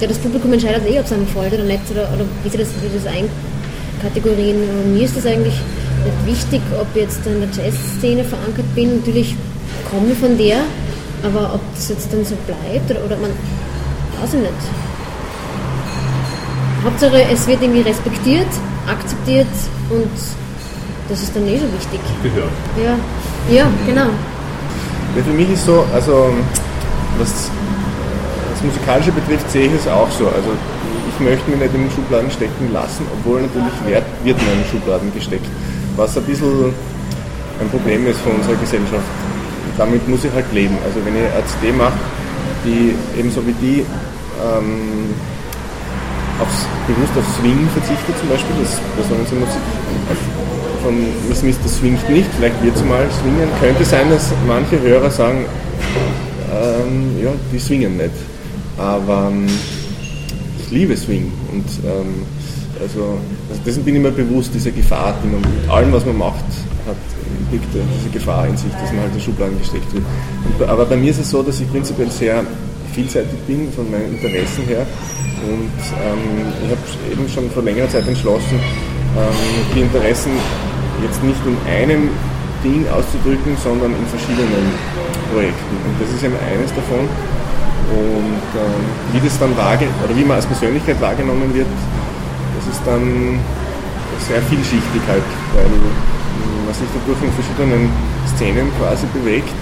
ja, 0.00 0.06
das 0.06 0.18
Publikum 0.18 0.52
entscheidet 0.52 0.86
eh, 0.86 0.98
ob 0.98 1.06
es 1.06 1.12
einem 1.12 1.26
folgt 1.26 1.54
oder 1.54 1.64
nicht, 1.64 1.80
oder, 1.90 2.08
oder 2.14 2.24
wie 2.42 2.48
sie 2.48 2.58
das, 2.58 2.68
wie 2.82 2.98
das 2.98 3.06
einkategorieren. 3.06 4.62
Und 4.62 4.94
mir 4.94 5.04
ist 5.04 5.16
das 5.16 5.26
eigentlich 5.26 5.54
nicht 6.06 6.26
wichtig, 6.26 6.62
ob 6.80 6.86
ich 6.94 7.02
jetzt 7.02 7.26
in 7.26 7.40
der 7.40 7.50
Jazzszene 7.50 8.24
verankert 8.24 8.74
bin. 8.74 8.98
Natürlich 8.98 9.36
komme 9.90 10.12
ich 10.12 10.18
von 10.18 10.36
der, 10.38 10.58
aber 11.22 11.54
ob 11.54 11.60
das 11.74 11.88
jetzt 11.88 12.12
dann 12.12 12.24
so 12.24 12.36
bleibt 12.46 12.90
oder, 12.90 13.04
oder 13.04 13.16
man, 13.16 13.30
weiß 14.20 14.34
ich 14.34 14.40
nicht. 14.40 14.52
Hauptsache, 16.84 17.22
es 17.32 17.46
wird 17.46 17.62
irgendwie 17.62 17.80
respektiert, 17.80 18.46
akzeptiert 18.86 19.48
und 19.90 20.10
das 21.08 21.22
ist 21.22 21.34
dann 21.34 21.46
eh 21.48 21.58
so 21.58 21.66
wichtig. 21.72 22.00
Gehört. 22.22 22.50
Ja, 22.76 22.96
ja 23.52 23.66
genau. 23.86 24.06
Ja, 25.16 25.22
für 25.24 25.32
mich 25.32 25.50
ist 25.50 25.64
so, 25.64 25.84
also 25.92 26.30
was 27.18 27.50
das 28.52 28.62
Musikalische 28.62 29.12
betrifft, 29.12 29.50
sehe 29.50 29.66
ich 29.66 29.72
es 29.72 29.88
auch 29.88 30.10
so. 30.10 30.26
Also 30.26 30.50
ich 31.08 31.24
möchte 31.24 31.50
mich 31.50 31.60
nicht 31.60 31.74
in 31.74 31.82
den 31.82 31.90
Schubladen 31.90 32.30
stecken 32.30 32.72
lassen, 32.72 33.06
obwohl 33.12 33.42
natürlich 33.42 33.72
Wert 33.86 34.04
wird 34.22 34.38
in 34.38 34.46
den 34.46 34.64
Schubladen 34.70 35.12
gesteckt. 35.14 35.46
Was 35.96 36.16
ein 36.16 36.24
bisschen 36.24 36.72
ein 37.60 37.68
Problem 37.70 38.06
ist 38.06 38.20
für 38.20 38.30
unsere 38.30 38.56
Gesellschaft. 38.56 39.08
Damit 39.78 40.06
muss 40.08 40.24
ich 40.24 40.32
halt 40.32 40.50
leben. 40.52 40.76
Also 40.84 41.04
wenn 41.04 41.16
ich 41.16 41.22
CD 41.60 41.72
mache, 41.72 41.98
die 42.64 42.94
ebenso 43.18 43.46
wie 43.46 43.54
die 43.60 43.80
ähm, 43.80 45.14
aufs, 46.40 46.66
bewusst 46.86 47.12
auf 47.16 47.24
Swing 47.38 47.68
verzichtet 47.72 48.18
zum 48.18 48.28
Beispiel. 48.28 48.56
Das, 48.62 48.78
das 48.96 49.18
unsere 49.18 49.40
Musik 49.40 49.62
von 50.82 50.94
Miss 51.28 51.42
Mister 51.42 51.68
swingt 51.68 52.08
nicht, 52.08 52.28
vielleicht 52.36 52.62
wird 52.62 52.76
es 52.76 52.84
mal 52.84 53.06
swingen. 53.10 53.48
Könnte 53.60 53.84
sein, 53.84 54.08
dass 54.08 54.32
manche 54.46 54.80
Hörer 54.80 55.10
sagen, 55.10 55.44
ähm, 56.52 57.22
ja, 57.22 57.30
die 57.52 57.58
swingen 57.58 57.96
nicht. 57.96 58.14
Aber 58.78 59.30
ähm, 59.32 59.46
ich 60.60 60.70
liebe 60.70 60.96
Swing 60.96 61.32
und 61.52 61.64
ähm, 61.84 62.22
also, 62.80 63.18
also 63.48 63.62
dessen 63.64 63.84
bin 63.84 63.96
ich 63.96 64.02
mir 64.02 64.10
bewusst, 64.10 64.50
diese 64.54 64.72
Gefahr, 64.72 65.14
die 65.22 65.28
man 65.28 65.40
mit 65.40 65.70
allem, 65.70 65.92
was 65.92 66.04
man 66.04 66.18
macht, 66.18 66.44
hat, 66.86 66.96
liegt 67.50 67.66
diese 67.72 68.10
Gefahr 68.10 68.46
in 68.46 68.56
sich, 68.56 68.70
dass 68.72 68.92
man 68.92 69.02
halt 69.02 69.14
in 69.14 69.20
Schubladen 69.20 69.58
gesteckt 69.58 69.92
wird. 69.92 70.04
Und, 70.58 70.68
aber 70.68 70.84
bei 70.84 70.96
mir 70.96 71.10
ist 71.10 71.20
es 71.20 71.30
so, 71.30 71.42
dass 71.42 71.60
ich 71.60 71.70
prinzipiell 71.70 72.10
sehr 72.10 72.44
vielseitig 72.92 73.38
bin 73.46 73.70
von 73.72 73.90
meinen 73.90 74.14
Interessen 74.16 74.64
her 74.64 74.86
und 75.44 75.76
ähm, 76.00 76.48
ich 76.64 76.70
habe 76.72 77.12
eben 77.12 77.28
schon 77.28 77.50
vor 77.50 77.62
längerer 77.62 77.88
Zeit 77.88 78.08
entschlossen, 78.08 78.56
ähm, 78.56 79.38
die 79.74 79.80
Interessen 79.80 80.32
jetzt 81.02 81.22
nicht 81.22 81.40
in 81.44 81.56
einem 81.70 82.08
Ding 82.64 82.86
auszudrücken, 82.88 83.56
sondern 83.62 83.92
in 83.92 84.06
verschiedenen 84.06 84.72
Projekten. 85.32 85.76
Und 85.84 85.94
das 86.00 86.08
ist 86.14 86.24
eben 86.24 86.34
eines 86.40 86.72
davon. 86.72 87.04
Und 87.86 88.48
ähm, 88.56 88.82
wie 89.12 89.20
das 89.20 89.38
dann 89.38 89.56
wahrge 89.56 89.86
oder 90.02 90.16
wie 90.16 90.24
man 90.24 90.36
als 90.36 90.46
Persönlichkeit 90.46 91.00
wahrgenommen 91.00 91.54
wird, 91.54 91.68
das 92.66 92.76
ist 92.76 92.86
dann 92.86 93.38
sehr 94.26 94.42
vielschichtig 94.42 95.02
halt, 95.06 95.22
weil 95.54 95.70
man 95.70 96.74
sich 96.74 96.90
dadurch 96.90 97.22
in 97.22 97.32
verschiedenen 97.32 97.90
Szenen 98.34 98.66
quasi 98.78 99.06
bewegt 99.14 99.54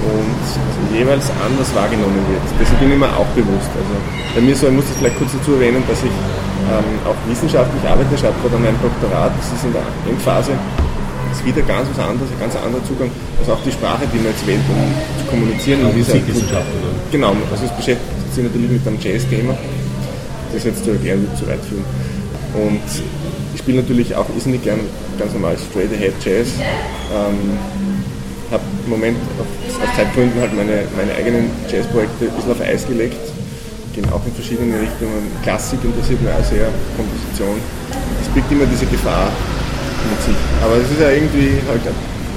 und 0.00 0.96
jeweils 0.96 1.28
anders 1.42 1.68
wahrgenommen 1.74 2.22
wird. 2.30 2.40
Dessen 2.56 2.76
bin 2.78 2.92
ich 2.92 2.98
mir 2.98 3.10
auch 3.12 3.28
bewusst. 3.36 3.68
Also 3.74 3.94
bei 4.34 4.40
mir 4.40 4.54
so, 4.56 4.68
ich 4.68 4.72
muss 4.72 4.86
das 4.88 4.96
vielleicht 4.96 5.18
kurz 5.18 5.32
dazu 5.36 5.58
erwähnen, 5.58 5.82
dass 5.84 6.00
ich 6.00 6.14
ähm, 6.70 7.02
auch 7.04 7.18
wissenschaftlich 7.28 7.82
arbeite, 7.84 8.16
schreibe 8.16 8.38
gerade 8.40 8.56
an 8.56 8.62
meinem 8.62 8.80
Doktorat, 8.80 9.32
das 9.36 9.52
ist 9.52 9.64
in 9.66 9.74
der 9.74 9.84
Endphase, 10.08 10.54
das 10.54 11.38
ist 11.38 11.44
wieder 11.44 11.62
ganz 11.66 11.90
was 11.90 11.98
anderes, 11.98 12.30
ein 12.30 12.40
ganz 12.40 12.54
anderer 12.56 12.84
Zugang, 12.86 13.10
also 13.42 13.58
auch 13.58 13.62
die 13.66 13.74
Sprache, 13.74 14.06
die 14.08 14.18
man 14.22 14.30
jetzt 14.32 14.46
wählt, 14.46 14.64
um 14.70 14.78
zu 15.18 15.24
kommunizieren. 15.28 15.82
Ja, 15.82 15.92
Musikwissenschaft, 15.92 16.70
oder? 16.78 16.90
Genau, 17.10 17.34
also 17.50 17.64
es 17.66 17.74
beschäftigt 17.74 18.32
sich 18.32 18.44
natürlich 18.44 18.70
mit 18.70 18.86
einem 18.86 18.98
Jazz-Thema, 19.00 19.52
das 20.52 20.64
jetzt 20.64 20.84
zu 20.84 20.90
erklären 20.94 21.22
wird 21.26 21.36
zu 21.36 21.46
weit 21.46 21.60
führen. 21.66 21.84
Und 22.54 22.82
ich 23.54 23.60
spiele 23.60 23.80
natürlich 23.82 24.14
auch 24.14 24.26
irrsinnig 24.34 24.62
gern 24.62 24.80
ganz 25.18 25.32
normal 25.32 25.56
Straight 25.58 25.92
Ahead 25.92 26.14
Jazz. 26.24 26.48
Ähm, 27.12 27.58
habe 28.50 28.62
im 28.84 28.90
Moment 28.90 29.16
auf, 29.38 29.46
aus 29.82 29.96
Zeitgründen 29.96 30.40
halt 30.40 30.54
meine, 30.54 30.82
meine 30.96 31.14
eigenen 31.14 31.50
Jazzprojekte 31.70 32.26
ein 32.26 32.34
bisschen 32.34 32.52
auf 32.52 32.60
Eis 32.60 32.86
gelegt. 32.86 33.20
Gehen 33.94 34.06
auch 34.10 34.24
in 34.26 34.32
verschiedene 34.34 34.74
Richtungen. 34.74 35.30
Klassik 35.42 35.78
interessiert 35.82 36.20
mich 36.22 36.30
auch 36.30 36.44
sehr, 36.44 36.68
Komposition. 36.96 37.58
Es 38.22 38.28
birgt 38.34 38.50
immer 38.50 38.66
diese 38.66 38.86
Gefahr 38.86 39.30
mit 40.10 40.20
sich. 40.22 40.38
Aber 40.62 40.76
es 40.76 40.90
ist 40.90 41.00
ja 41.00 41.10
irgendwie 41.10 41.58
halt, 41.66 41.82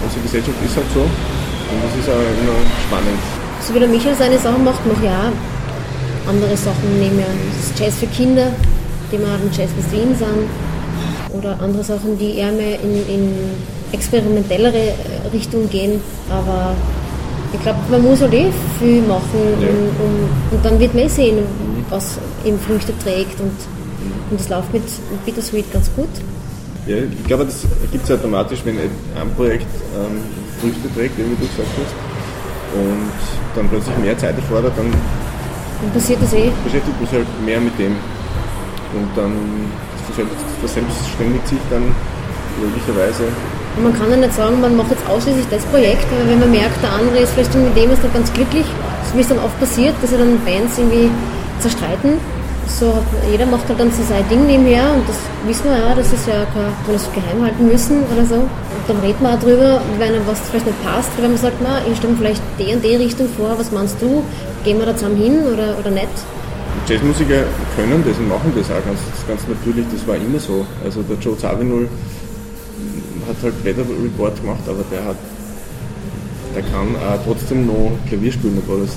unsere 0.04 0.22
Gesellschaft 0.22 0.58
ist 0.66 0.76
halt 0.78 0.90
so 0.94 1.02
und 1.02 1.78
das 1.82 1.94
ist 1.98 2.10
auch 2.10 2.22
immer 2.22 2.58
spannend. 2.86 3.20
So 3.62 3.74
wie 3.74 3.80
der 3.80 3.88
Michael 3.88 4.16
seine 4.16 4.38
Sachen 4.38 4.64
macht, 4.64 4.86
mache 4.86 5.06
ich 5.06 5.10
auch 5.10 5.34
andere 6.30 6.58
Sachen. 6.58 7.00
Nehmen 7.00 7.22
das 7.22 7.80
Jazz 7.80 7.96
für 8.00 8.08
Kinder, 8.08 8.52
Thema 9.14 9.38
den 9.38 9.52
Jazz 9.52 9.70
bis 9.78 9.92
Wien 9.92 10.16
sind 10.16 10.50
oder 11.38 11.60
andere 11.62 11.84
Sachen, 11.84 12.18
die 12.18 12.38
eher 12.38 12.52
mehr 12.52 12.80
in, 12.82 12.94
in 13.08 13.34
experimentellere 13.92 14.90
äh, 14.90 15.28
Richtung 15.32 15.70
gehen. 15.70 16.02
Aber 16.32 16.74
ich 17.54 17.62
glaube, 17.62 17.78
man 17.92 18.02
muss 18.02 18.22
halt 18.22 18.34
eh 18.34 18.48
viel 18.80 19.04
machen 19.04 19.42
ja. 19.62 19.68
um, 19.68 19.76
um, 20.04 20.30
und 20.52 20.66
dann 20.66 20.80
wird 20.80 20.96
man 20.96 21.04
eh 21.04 21.08
sehen, 21.08 21.38
was 21.92 22.18
eben 22.44 22.60
Früchte 22.60 22.94
trägt 23.04 23.40
und, 23.40 23.54
und 24.32 24.40
das 24.40 24.50
läuft 24.50 24.74
mit 24.74 24.84
Bittersweet 25.26 25.72
ganz 25.72 25.92
gut. 25.96 26.10
Ja, 26.88 26.98
ich 26.98 27.28
glaube, 27.28 27.46
das 27.46 27.62
gibt 27.92 28.04
es 28.04 28.12
automatisch, 28.12 28.60
wenn 28.66 28.78
ein 28.78 29.30
Projekt 29.38 29.68
ähm, 29.96 30.22
Früchte 30.60 30.92
trägt, 30.96 31.18
wie 31.18 31.22
du 31.22 31.48
gesagt 31.48 31.70
hast, 31.78 31.94
und 32.76 33.12
dann 33.56 33.70
plötzlich 33.70 33.96
mehr 34.00 34.18
Zeit 34.18 34.36
erfordert, 34.36 34.74
dann, 34.76 34.90
dann 34.90 35.92
passiert 35.94 36.20
das 36.22 36.34
eh. 36.34 36.52
beschäftigt 36.64 37.00
man 37.00 37.08
sich 37.08 37.18
halt 37.20 37.46
mehr 37.46 37.62
mit 37.62 37.78
dem. 37.78 37.96
Und 38.94 39.10
dann 39.16 39.34
verselbstständigt 40.62 41.48
sich 41.48 41.60
dann 41.70 41.84
möglicherweise. 42.62 43.24
Und 43.76 43.84
man 43.84 43.94
kann 43.98 44.12
ja 44.12 44.18
nicht 44.18 44.34
sagen, 44.34 44.62
man 44.62 44.78
macht 44.78 44.92
jetzt 44.92 45.08
ausschließlich 45.10 45.48
das 45.50 45.64
Projekt, 45.66 46.06
weil 46.12 46.30
wenn 46.30 46.40
man 46.40 46.52
merkt, 46.52 46.82
der 46.84 46.94
andere 46.94 47.20
ist 47.20 47.34
vielleicht 47.34 47.54
mit 47.56 47.76
dem 47.76 47.90
ist 47.92 48.04
nicht 48.04 48.14
ganz 48.14 48.32
glücklich, 48.34 48.66
so 49.10 49.18
wie 49.18 49.22
es 49.22 49.28
dann 49.28 49.40
oft 49.40 49.60
passiert, 49.60 49.96
dass 50.02 50.12
er 50.12 50.20
dann 50.20 50.38
Bands 50.46 50.78
irgendwie 50.78 51.10
zerstreiten 51.60 52.20
so 52.68 52.94
jeder 53.30 53.46
macht 53.46 53.68
halt 53.68 53.80
dann 53.80 53.92
so 53.92 54.04
sein 54.04 54.24
Ding 54.30 54.46
nebenher 54.48 54.94
und 54.94 55.08
das 55.08 55.18
wissen 55.46 55.66
wir 55.70 55.78
ja, 55.78 55.96
das 55.96 56.12
ist 56.12 56.28
ja 56.28 56.46
kein, 56.54 56.64
man 56.64 56.94
das 56.94 57.12
geheim 57.14 57.44
halten 57.44 57.68
müssen 57.68 58.04
oder 58.14 58.26
so. 58.26 58.36
Und 58.36 58.84
dann 58.88 59.00
redet 59.00 59.22
man 59.22 59.36
auch 59.36 59.40
drüber, 59.40 59.82
wenn 60.00 60.14
einem 60.14 60.28
was 60.28 60.40
vielleicht 60.50 60.66
nicht 60.66 60.84
passt, 60.84 61.10
wenn 61.18 61.32
man 61.32 61.38
sagt, 61.38 61.58
na, 61.62 61.80
ich 61.90 61.98
stelle 61.98 62.16
vielleicht 62.18 62.42
die 62.60 62.74
und 62.74 62.84
die 62.84 62.96
Richtung 62.96 63.28
vor, 63.38 63.58
was 63.58 63.72
meinst 63.72 64.02
du, 64.02 64.24
gehen 64.64 64.80
wir 64.80 64.86
da 64.86 64.96
zusammen 64.96 65.18
hin 65.18 65.40
oder, 65.46 65.78
oder 65.80 65.92
nicht? 65.92 66.10
Jazzmusiker 66.88 67.44
können 67.76 68.04
das 68.06 68.18
und 68.18 68.30
machen 68.30 68.52
das 68.56 68.70
auch 68.70 68.84
ganz, 68.84 69.00
ganz 69.28 69.42
natürlich, 69.48 69.86
das 69.92 70.06
war 70.08 70.16
immer 70.16 70.40
so. 70.40 70.66
Also 70.84 71.02
der 71.04 71.18
Joe 71.18 71.38
Zawinul 71.38 71.88
hat 73.28 73.38
halt 73.42 73.66
Weather 73.66 73.86
Report 74.04 74.36
gemacht, 74.42 74.64
aber 74.68 74.84
der 74.92 75.06
hat 75.06 75.18
der 76.56 76.62
kann 76.70 76.96
auch 76.96 77.20
trotzdem 77.26 77.66
noch 77.66 77.92
Klavier 78.08 78.32
spielen, 78.32 78.58
obwohl 78.62 78.82
das 78.82 78.96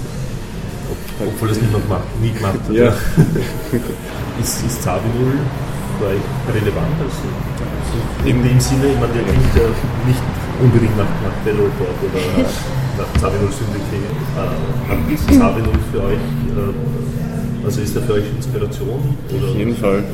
obwohl 1.19 1.49
das 1.49 1.61
niemand 1.61 1.89
macht, 1.89 2.21
nie 2.21 2.31
gemacht 2.31 2.61
hat. 2.61 2.75
Ja. 2.75 2.89
ist, 4.43 4.65
ist 4.67 4.83
Zavi 4.83 5.09
0 5.19 5.33
für 5.99 6.07
euch 6.07 6.21
relevant? 6.53 6.93
Also, 7.01 7.25
also 7.33 8.29
in 8.29 8.43
dem 8.45 8.61
Sinne, 8.61 8.93
ich 8.93 9.01
meine, 9.01 9.13
der 9.15 9.25
klingt 9.25 9.57
ja 9.57 9.67
nicht 10.07 10.21
unbedingt 10.61 10.97
nach, 10.99 11.09
nach 11.25 11.33
Battle 11.45 11.65
Report 11.65 11.97
oder 12.05 12.21
nach 12.37 13.33
0 13.33 13.49
Syndicate. 13.49 14.13
Äh, 14.37 15.15
ist 15.15 15.25
0 15.33 15.65
für 15.91 16.05
euch, 16.05 16.13
äh, 16.13 16.77
also 17.67 17.81
ist 17.81 17.97
er 17.97 18.03
für 18.03 18.15
euch 18.15 18.25
Inspiration? 18.37 19.17
Oder? 19.29 19.49
Auf 19.51 19.57
jeden 19.57 19.77
Fall. 19.77 20.05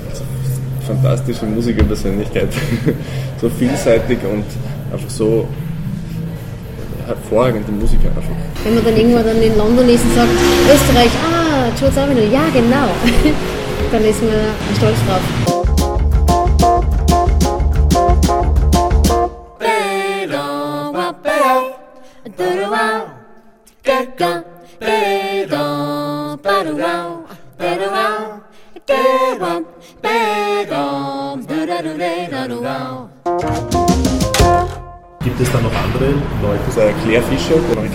Fantastische 0.87 1.45
Musikerpersönlichkeit. 1.47 2.49
so 3.41 3.49
vielseitig 3.51 4.19
und 4.25 4.45
einfach 4.93 5.11
so 5.11 5.47
hervorragende 7.07 7.71
Musiker 7.73 8.09
einfach. 8.09 8.35
Wenn 8.65 8.75
man 8.75 8.85
dann 8.85 8.97
irgendwann 8.97 9.27
dann 9.27 9.43
in 9.43 9.57
London 9.57 9.89
ist 9.89 10.03
und 10.05 10.15
sagt, 10.15 10.31
Österreich, 10.73 11.11
ah, 11.31 11.69
Joe 11.81 11.93
Zawinul, 11.93 12.33
ja 12.33 12.45
genau, 12.53 12.89
dann 13.93 14.05
ist 14.05 14.23
man 14.23 14.33
stolz 14.77 14.97
drauf. 15.07 15.52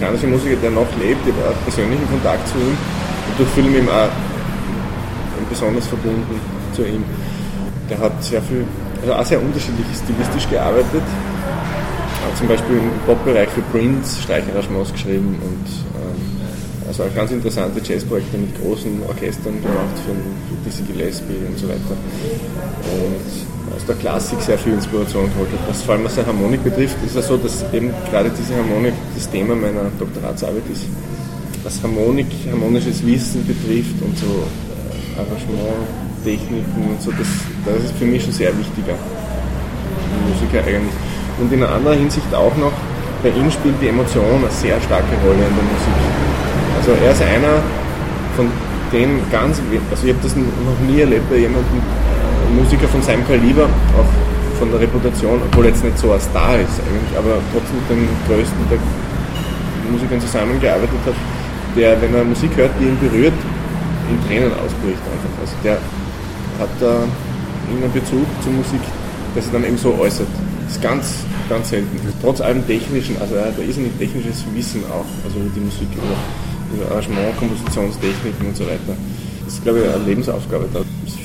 Amerikanische 0.07 0.27
Musiker, 0.27 0.55
der 0.61 0.71
noch 0.71 0.87
lebt, 0.99 1.27
ich 1.27 1.33
habe 1.33 1.55
persönlichen 1.65 2.07
Kontakt 2.09 2.47
zu 2.47 2.57
ihm 2.57 2.77
und 3.27 3.39
durch 3.39 3.49
fühle 3.49 3.69
mich 3.69 3.89
auch 3.89 4.09
besonders 5.49 5.87
verbunden 5.87 6.39
zu 6.73 6.83
ihm. 6.83 7.03
Der 7.89 7.99
hat 7.99 8.23
sehr 8.23 8.41
viel, 8.41 8.65
also 9.01 9.13
auch 9.13 9.25
sehr 9.25 9.41
unterschiedlich 9.41 9.85
stilistisch 9.95 10.49
gearbeitet. 10.49 11.03
Hat 11.03 12.37
zum 12.37 12.47
Beispiel 12.47 12.77
im 12.77 12.91
Pop-Bereich 13.05 13.49
für 13.49 13.61
Prince 13.71 14.21
Streicharrangements 14.23 14.91
geschrieben 14.91 15.39
und 15.41 15.67
ähm, 15.95 16.87
also 16.87 17.03
auch 17.03 17.15
ganz 17.15 17.31
interessante 17.31 17.79
Jazzprojekte 17.83 18.37
mit 18.37 18.61
großen 18.61 19.01
Orchestern 19.07 19.61
gemacht 19.61 19.95
für, 20.05 20.11
für 20.11 20.57
Dizzy 20.65 20.83
Gillespie 20.83 21.45
und 21.47 21.57
so 21.57 21.67
weiter. 21.67 21.95
Und 22.91 23.56
aus 23.75 23.85
der 23.85 23.95
Klassik 23.95 24.39
sehr 24.41 24.57
viel 24.57 24.73
Inspiration 24.73 25.29
geholt 25.33 25.49
hat. 25.51 25.69
Was 25.69 25.81
vor 25.81 25.95
allem 25.95 26.05
was 26.05 26.15
die 26.15 26.25
Harmonik 26.25 26.63
betrifft, 26.63 26.97
ist 27.05 27.15
es 27.15 27.27
so, 27.27 27.37
dass 27.37 27.65
eben 27.73 27.91
gerade 28.09 28.29
diese 28.29 28.55
Harmonik 28.55 28.93
das 29.15 29.29
Thema 29.29 29.55
meiner 29.55 29.91
Doktoratsarbeit 29.99 30.63
ist. 30.71 30.85
Was 31.63 31.81
Harmonik, 31.83 32.27
harmonisches 32.49 33.05
Wissen 33.05 33.45
betrifft 33.45 34.01
und 34.01 34.17
so 34.17 34.25
äh, 34.25 35.19
Arrangementtechniken 35.19 36.89
und 36.89 37.01
so, 37.01 37.11
das, 37.11 37.27
das 37.65 37.83
ist 37.85 37.97
für 37.97 38.05
mich 38.05 38.23
schon 38.23 38.33
sehr 38.33 38.57
wichtiger. 38.57 38.95
Musiker 40.29 40.59
eigentlich. 40.65 40.93
Und 41.39 41.51
in 41.51 41.63
einer 41.63 41.73
anderen 41.73 41.99
Hinsicht 41.99 42.33
auch 42.33 42.55
noch, 42.57 42.71
bei 43.21 43.29
ihm 43.29 43.51
spielt 43.51 43.75
die 43.81 43.87
Emotion 43.87 44.41
eine 44.41 44.51
sehr 44.51 44.79
starke 44.81 45.13
Rolle 45.23 45.43
in 45.43 45.55
der 45.55 45.67
Musik. 45.67 45.97
Also 46.77 46.91
er 47.03 47.11
ist 47.11 47.21
einer 47.21 47.61
von 48.35 48.49
den 48.93 49.19
ganz, 49.31 49.59
also 49.91 50.07
ich 50.07 50.13
habe 50.13 50.23
das 50.23 50.35
noch 50.35 50.79
nie 50.87 51.01
erlebt 51.01 51.29
bei 51.29 51.37
jemandem, 51.37 51.81
Musiker 52.55 52.87
von 52.87 53.01
seinem 53.01 53.25
Kaliber, 53.27 53.65
auch 53.97 54.11
von 54.59 54.71
der 54.71 54.79
Reputation, 54.79 55.41
obwohl 55.45 55.65
er 55.65 55.71
jetzt 55.71 55.83
nicht 55.83 55.97
so 55.97 56.11
ein 56.11 56.19
Star 56.19 56.57
ist 56.57 56.81
eigentlich, 56.81 57.13
aber 57.17 57.37
trotzdem 57.53 57.77
mit 57.77 57.89
den 57.89 58.09
größten 58.27 58.57
der 58.69 58.79
Musikern 59.91 60.19
zusammengearbeitet 60.19 60.99
hat, 61.05 61.15
der, 61.75 62.01
wenn 62.01 62.13
er 62.13 62.23
Musik 62.23 62.51
hört, 62.55 62.71
die 62.79 62.85
ihn 62.85 62.99
berührt, 62.99 63.37
in 64.09 64.17
Tränen 64.27 64.51
ausbricht 64.53 65.03
einfach. 65.05 65.33
Also 65.41 65.53
der 65.63 65.77
hat 66.59 66.69
da 66.79 67.03
einen 67.69 67.91
Bezug 67.93 68.25
zur 68.41 68.53
Musik, 68.53 68.81
der 69.35 69.41
sich 69.43 69.51
dann 69.51 69.63
eben 69.63 69.77
so 69.77 69.93
äußert. 69.99 70.27
Das 70.65 70.75
ist 70.75 70.81
ganz, 70.81 71.23
ganz 71.49 71.69
selten. 71.69 71.99
Trotz 72.21 72.41
allem 72.41 72.65
technischen, 72.65 73.15
also 73.21 73.35
er 73.35 73.45
hat 73.45 73.59
ein 73.59 73.99
technisches 73.99 74.43
Wissen 74.53 74.83
auch, 74.89 75.07
also 75.23 75.39
die 75.55 75.61
Musik 75.61 75.87
über, 75.95 76.91
Arrangement, 76.91 77.37
Kompositionstechniken 77.37 78.47
und 78.47 78.57
so 78.57 78.65
weiter. 78.65 78.95
Das 79.45 79.53
ist, 79.53 79.63
glaube 79.63 79.79
ich, 79.79 79.87
eine 79.87 80.03
Lebensaufgabe 80.03 80.67
da, 80.73 80.81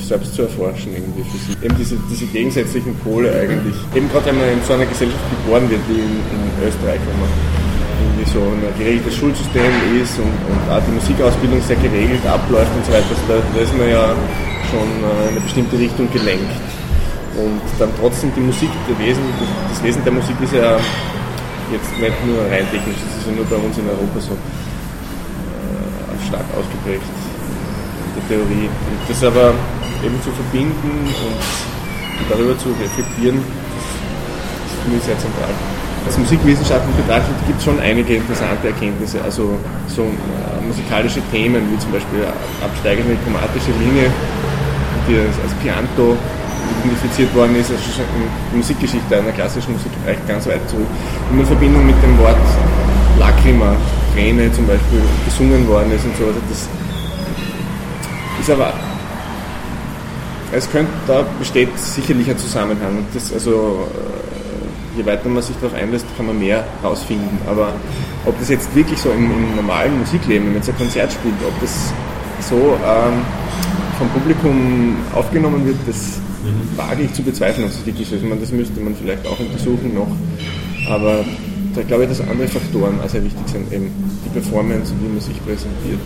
selbst 0.07 0.35
zu 0.35 0.43
erforschen 0.43 0.93
irgendwie 0.95 1.23
für 1.23 1.39
sich. 1.39 1.57
Eben 1.63 1.77
diese, 1.77 1.97
diese 2.11 2.27
gegensätzlichen 2.27 2.95
Pole 3.05 3.33
eigentlich. 3.33 3.75
Eben 3.95 4.09
gerade 4.11 4.27
wenn 4.27 4.39
man 4.39 4.49
in 4.53 4.63
so 4.67 4.75
einer 4.75 4.87
Gesellschaft 4.87 5.25
geboren 5.31 5.69
wird 5.71 5.81
wie 5.89 6.01
in, 6.01 6.19
in 6.35 6.43
Österreich, 6.67 7.01
wo 7.07 7.13
man 7.19 7.31
irgendwie 8.03 8.29
so 8.31 8.41
ein 8.43 8.63
geregeltes 8.79 9.15
Schulsystem 9.17 9.73
ist 10.03 10.19
und, 10.19 10.35
und 10.51 10.63
auch 10.71 10.83
die 10.85 10.95
Musikausbildung 10.99 11.61
sehr 11.63 11.77
geregelt 11.77 12.25
abläuft 12.27 12.73
und 12.75 12.85
so 12.87 12.93
weiter. 12.93 13.07
Also 13.11 13.25
da, 13.29 13.35
da 13.39 13.61
ist 13.63 13.75
man 13.77 13.89
ja 13.89 14.15
schon 14.71 14.87
in 14.87 15.29
eine 15.37 15.41
bestimmte 15.41 15.79
Richtung 15.79 16.11
gelenkt. 16.11 16.53
Und 17.33 17.63
dann 17.79 17.89
trotzdem 17.99 18.31
die 18.37 18.45
Musik, 18.45 18.69
Wesen, 18.99 19.25
das 19.71 19.83
Wesen 19.83 20.05
der 20.05 20.13
Musik 20.13 20.37
ist 20.43 20.53
ja 20.53 20.77
jetzt 21.73 21.89
nicht 21.97 22.19
nur 22.29 22.45
rein 22.53 22.69
technisch, 22.69 23.01
das 23.01 23.25
ist 23.25 23.27
ja 23.27 23.33
nur 23.33 23.47
bei 23.49 23.57
uns 23.57 23.79
in 23.79 23.89
Europa 23.89 24.21
so 24.21 24.37
äh, 24.37 24.37
stark 26.29 26.45
ausgeprägt 26.53 27.09
der 28.17 28.25
Theorie. 28.29 28.69
Das 29.09 29.25
aber 29.25 29.55
eben 30.05 30.21
zu 30.23 30.31
verbinden 30.31 31.07
und 31.07 32.27
darüber 32.31 32.59
zu 32.59 32.69
reflektieren, 32.71 33.39
das 33.39 34.73
ist 34.73 34.83
für 34.83 34.91
mich 34.91 35.03
sehr 35.03 35.19
zentral. 35.19 35.55
Als 36.05 36.19
Musikwissenschaften 36.19 36.91
betrachtet 36.97 37.35
gibt 37.47 37.59
es 37.59 37.65
schon 37.65 37.79
einige 37.79 38.17
interessante 38.17 38.67
Erkenntnisse, 38.69 39.23
also 39.23 39.55
so 39.87 40.03
äh, 40.03 40.67
musikalische 40.67 41.23
Themen 41.31 41.63
wie 41.71 41.79
zum 41.79 41.93
Beispiel 41.93 42.27
absteigende 42.61 43.17
chromatische 43.23 43.71
Linie, 43.79 44.11
die 45.07 45.17
als 45.19 45.55
Pianto 45.63 46.17
identifiziert 46.83 47.35
worden 47.35 47.55
ist, 47.57 47.71
also 47.71 47.83
schon 47.83 48.05
in 48.19 48.27
der 48.51 48.59
Musikgeschichte 48.59 49.17
einer 49.17 49.33
klassischen 49.33 49.73
Musik 49.73 49.93
reicht 50.07 50.27
ganz 50.27 50.47
weit 50.47 50.69
zurück. 50.69 50.87
Und 51.31 51.39
in 51.39 51.47
Verbindung 51.47 51.87
mit 51.87 51.97
dem 52.03 52.19
Wort 52.19 52.37
Lacrima, 53.19 53.77
Träne 54.15 54.51
zum 54.53 54.67
Beispiel, 54.67 55.03
gesungen 55.25 55.67
worden 55.69 55.93
ist 55.93 56.05
und 56.05 56.17
so. 56.17 56.25
Also 56.27 56.41
das 56.49 56.69
ist 58.41 58.51
aber, 58.51 58.73
es 60.53 60.71
könnte, 60.71 60.93
da 61.07 61.25
besteht 61.39 61.77
sicherlich 61.79 62.29
ein 62.29 62.39
Zusammenhang. 62.39 63.07
Das, 63.15 63.33
also, 63.33 63.89
äh, 63.95 64.99
je 64.99 65.07
weiter 65.07 65.29
man 65.29 65.43
sich 65.43 65.57
darauf 65.57 65.75
einlässt, 65.75 66.07
kann 66.17 66.27
man 66.27 66.39
mehr 66.39 66.65
herausfinden. 66.83 67.39
Aber 67.49 67.73
ob 68.27 68.39
das 68.39 68.51
jetzt 68.51 68.75
wirklich 68.75 68.99
so 68.99 69.11
im, 69.11 69.31
im 69.31 69.57
normalen 69.57 69.99
Musikleben, 69.99 70.45
wenn 70.45 70.53
man 70.53 70.63
jetzt 70.63 70.69
ein 70.69 70.77
Konzert 70.77 71.13
spielt, 71.13 71.35
ob 71.47 71.59
das 71.61 71.93
so 72.41 72.57
ähm, 72.57 73.23
vom 73.99 74.09
Publikum 74.11 74.97
aufgenommen 75.15 75.67
wird, 75.67 75.77
das 75.87 76.19
mhm. 76.45 76.77
wage 76.77 77.05
ich 77.05 77.13
zu 77.15 77.23
bezweifeln, 77.23 77.67
ob 77.67 77.73
es 77.73 77.87
wirklich 77.87 78.09
so 78.09 78.17
ist. 78.17 78.25
meine, 78.25 78.41
das 78.41 78.53
müsste 78.53 78.81
man 78.81 78.95
vielleicht 78.95 79.27
auch 79.27 79.39
untersuchen 79.39 79.95
noch. 79.95 80.09
Aber 80.89 81.25
da 81.75 81.83
glaube 81.83 82.05
ich, 82.05 82.11
dass 82.11 82.21
andere 82.21 82.49
Faktoren 82.49 83.01
auch 83.01 83.09
sehr 83.09 83.25
wichtig 83.25 83.47
sind, 83.47 83.73
eben 83.73 83.91
die 84.25 84.31
Performance 84.31 84.93
und 84.93 85.03
wie 85.03 85.09
man 85.09 85.21
sich 85.21 85.43
präsentiert. 85.45 86.01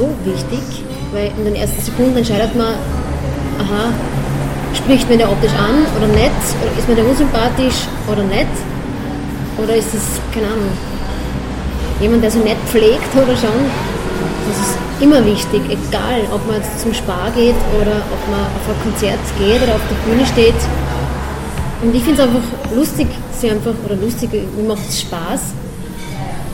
Sowieso 0.00 0.08
wichtig, 0.24 0.84
weil 1.12 1.30
in 1.36 1.44
den 1.44 1.54
ersten 1.56 1.80
Sekunden 1.82 2.16
entscheidet 2.16 2.54
man, 2.56 2.74
aha, 3.58 3.92
spricht 4.74 5.08
mir 5.08 5.18
der 5.18 5.30
optisch 5.30 5.52
an 5.52 5.86
oder 5.96 6.08
nicht, 6.08 6.40
oder 6.60 6.78
ist 6.78 6.88
mir 6.88 6.94
der 6.94 7.06
unsympathisch 7.06 7.86
oder 8.10 8.22
nicht, 8.22 8.54
oder 9.62 9.76
ist 9.76 9.92
es, 9.94 10.04
keine 10.32 10.46
Ahnung, 10.46 10.72
jemand, 12.00 12.22
der 12.22 12.30
sich 12.30 12.44
nicht 12.44 12.56
pflegt 12.66 13.12
oder 13.14 13.36
schon. 13.36 13.60
Das 14.48 14.58
ist 14.58 14.78
immer 15.00 15.24
wichtig, 15.24 15.60
egal 15.68 16.22
ob 16.32 16.46
man 16.46 16.56
jetzt 16.56 16.80
zum 16.80 16.94
Spar 16.94 17.30
geht 17.36 17.54
oder 17.80 17.96
ob 18.10 18.22
man 18.30 18.40
auf 18.40 18.64
ein 18.68 18.82
Konzert 18.82 19.20
geht 19.38 19.62
oder 19.62 19.74
auf 19.74 19.82
der 19.88 20.10
Bühne 20.10 20.26
steht. 20.26 20.60
Und 21.82 21.94
ich 21.94 22.02
finde 22.02 22.22
es 22.22 22.28
einfach 22.28 22.46
lustig, 22.74 23.06
sie 23.38 23.50
einfach, 23.50 23.72
oder 23.84 23.96
lustig, 23.96 24.30
mir 24.32 24.68
macht 24.68 24.88
es 24.88 25.00
Spaß, 25.00 25.40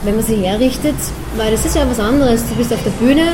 wenn 0.04 0.16
man 0.16 0.24
sie 0.24 0.36
herrichtet, 0.36 0.94
weil 1.36 1.52
das 1.52 1.64
ist 1.64 1.76
ja 1.76 1.88
was 1.88 2.00
anderes. 2.00 2.42
Du 2.48 2.54
bist 2.54 2.72
auf 2.72 2.82
der 2.82 2.90
Bühne 2.90 3.32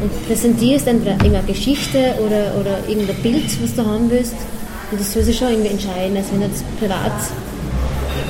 und 0.00 0.26
präsentierst 0.26 0.86
entweder 0.86 1.12
irgendeine 1.12 1.46
Geschichte 1.46 2.14
oder, 2.24 2.54
oder 2.60 2.78
irgendein 2.88 3.16
Bild, 3.22 3.62
was 3.62 3.74
du 3.74 3.84
haben 3.84 4.10
willst. 4.10 4.36
Und 4.90 5.00
das 5.00 5.12
soll 5.12 5.22
sich 5.22 5.36
schon 5.36 5.48
irgendwie 5.48 5.70
entscheiden, 5.70 6.16
als 6.16 6.30
wenn 6.32 6.40
du 6.40 6.46
jetzt 6.46 6.64
privat 6.78 7.12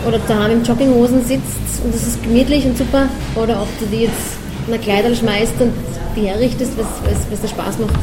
oder 0.07 0.19
daheim 0.27 0.53
im 0.53 0.65
Jogginghosen 0.65 1.25
sitzt 1.25 1.85
und 1.85 1.95
das 1.95 2.07
ist 2.07 2.23
gemütlich 2.23 2.65
und 2.65 2.77
super, 2.77 3.09
oder 3.37 3.63
ob 3.63 3.69
du 3.79 3.87
die 3.87 4.05
jetzt 4.05 4.39
in 4.67 4.75
ein 4.75 5.15
schmeißt 5.15 5.61
und 5.61 5.73
die 6.17 6.27
herrichtest, 6.27 6.73
was, 6.77 6.87
was, 7.05 7.31
was 7.31 7.41
dir 7.41 7.49
Spaß 7.49 7.79
macht. 7.79 7.95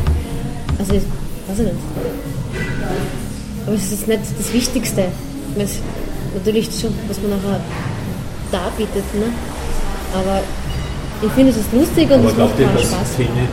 Also, 0.80 0.94
weiß 0.94 1.60
ich 1.60 1.66
nicht. 1.66 1.76
Aber 3.66 3.76
es 3.76 3.92
ist 3.92 4.08
nicht 4.08 4.22
das 4.38 4.54
Wichtigste. 4.54 5.06
Es 5.58 5.80
natürlich 6.36 6.70
schon, 6.80 6.94
was 7.08 7.20
man 7.22 7.32
nachher 7.32 7.60
darbietet. 8.52 9.04
Ne? 9.16 9.32
Aber 10.14 10.42
ich 11.22 11.32
finde 11.32 11.52
es 11.52 11.58
ist 11.58 11.72
lustig 11.74 12.12
und 12.12 12.26
es 12.26 12.36
macht 12.36 12.60
mal 12.60 12.80
Spaß. 12.80 13.14
Szene 13.14 13.48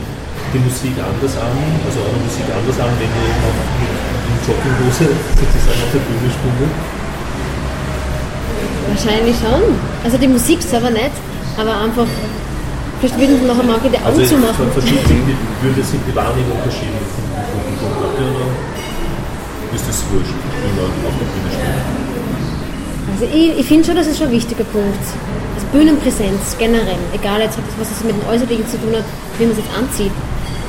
die 0.53 0.59
Musik 0.59 0.93
anders 1.01 1.33
an, 1.41 1.49
also 1.81 1.97
eure 2.05 2.19
Musik 2.21 2.45
anders 2.53 2.77
an, 2.77 2.93
wenn 3.01 3.09
ihr 3.09 3.33
auch 3.41 3.57
mit 3.81 3.89
in 4.29 4.37
Jogginghose 4.45 5.09
sozusagen 5.33 5.81
auf 5.81 5.91
der 5.97 6.03
Bühne 6.05 6.29
spielt? 6.29 6.73
Wahrscheinlich 8.93 9.35
schon. 9.41 9.63
Also 10.05 10.15
die 10.21 10.29
Musik 10.29 10.61
selber 10.61 10.91
nicht, 10.93 11.15
aber 11.57 11.73
einfach, 11.81 12.05
vielleicht 13.01 13.17
würden 13.17 13.47
nachher 13.47 13.65
manche 13.65 13.89
die 13.89 13.97
Augen 13.97 14.13
also 14.13 14.29
zumachen. 14.29 14.69
Verschiedene, 14.77 15.33
würde 15.65 15.81
sich 15.81 15.99
die 16.05 16.15
Wahrnehmung 16.15 16.61
verschieben 16.61 17.01
vom 17.01 17.33
ist 19.73 19.87
das 19.89 20.03
wurscht, 20.13 20.29
wie 20.29 20.69
man 20.77 20.85
auf 20.85 21.17
der 21.17 21.25
Bühne 21.33 21.49
spielt? 21.49 21.81
Also 23.09 23.25
ich, 23.25 23.59
ich 23.59 23.65
finde 23.65 23.85
schon, 23.85 23.95
das 23.95 24.05
ist 24.05 24.17
schon 24.19 24.27
ein 24.27 24.33
wichtiger 24.33 24.63
Punkt. 24.65 25.01
Also 25.73 25.85
Bühnenpräsenz 25.85 26.55
generell, 26.57 26.99
egal 27.13 27.41
jetzt, 27.41 27.57
was 27.79 27.91
es 27.91 28.03
mit 28.03 28.15
dem 28.15 28.27
Äußerlichen 28.29 28.67
zu 28.67 28.77
tun 28.77 28.95
hat, 28.95 29.05
wie 29.39 29.45
man 29.45 29.55
sich 29.55 29.65
anzieht. 29.77 30.11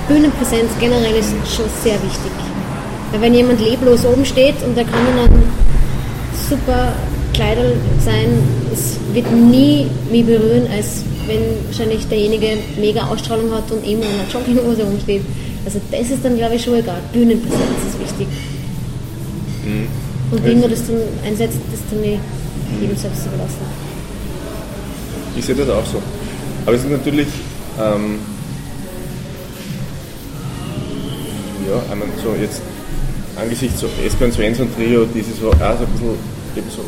Bühnenpräsenz 0.09 0.71
generell 0.81 1.15
ist 1.17 1.31
schon 1.55 1.67
sehr 1.83 1.95
wichtig. 1.95 2.33
Weil 3.13 3.21
wenn 3.21 3.35
jemand 3.35 3.61
leblos 3.61 4.05
oben 4.05 4.25
steht 4.25 4.55
und 4.67 4.77
der 4.77 4.85
kann 4.85 5.05
dann 5.17 5.43
super 6.49 6.95
Kleider 7.33 7.73
sein, 8.05 8.29
es 8.73 8.97
wird 9.13 9.31
nie 9.31 9.87
mich 10.11 10.25
berühren, 10.25 10.67
als 10.73 11.05
wenn 11.27 11.41
wahrscheinlich 11.67 12.07
derjenige 12.09 12.59
mega 12.79 13.03
Ausstrahlung 13.07 13.53
hat 13.53 13.71
und 13.71 13.85
immer 13.85 14.05
in 14.05 14.21
einer 14.21 14.31
Jogginghose 14.33 14.85
rumsteht. 14.85 15.23
Also 15.65 15.81
das 15.91 16.11
ist 16.11 16.25
dann 16.25 16.37
glaube 16.37 16.55
ich 16.57 16.65
schon 16.65 16.75
egal. 16.75 17.01
Bühnenpräsenz 17.13 17.61
ist 17.89 18.01
wichtig. 18.01 18.29
Mhm. 19.65 19.87
Und 20.31 20.45
wie 20.45 20.55
man 20.55 20.71
das 20.71 20.87
dann 20.87 20.97
einsetzt, 21.27 21.59
das 21.71 21.81
dann 21.91 22.01
nicht 22.01 22.21
jedem 22.81 22.97
selbst 22.97 23.27
überlassen. 23.27 23.94
Ich 25.37 25.45
sehe 25.45 25.55
das 25.55 25.69
auch 25.69 25.85
so. 25.85 26.01
Aber 26.67 26.77
es 26.77 26.85
ist 26.85 26.91
natürlich, 26.91 27.29
ähm, 27.79 28.19
ja, 31.69 31.77
ich 31.83 31.89
meine, 31.89 32.13
so 32.23 32.35
jetzt 32.41 32.63
angesichts 33.37 33.81
so 33.81 33.89
Espen 34.05 34.33
Svensson 34.33 34.69
Trio, 34.75 35.05
die 35.07 35.23
so, 35.23 35.51
auch 35.51 35.79
so 35.79 35.85
ein 35.85 35.93
bisschen 35.93 36.17
eben 36.57 36.71
so 36.71 36.83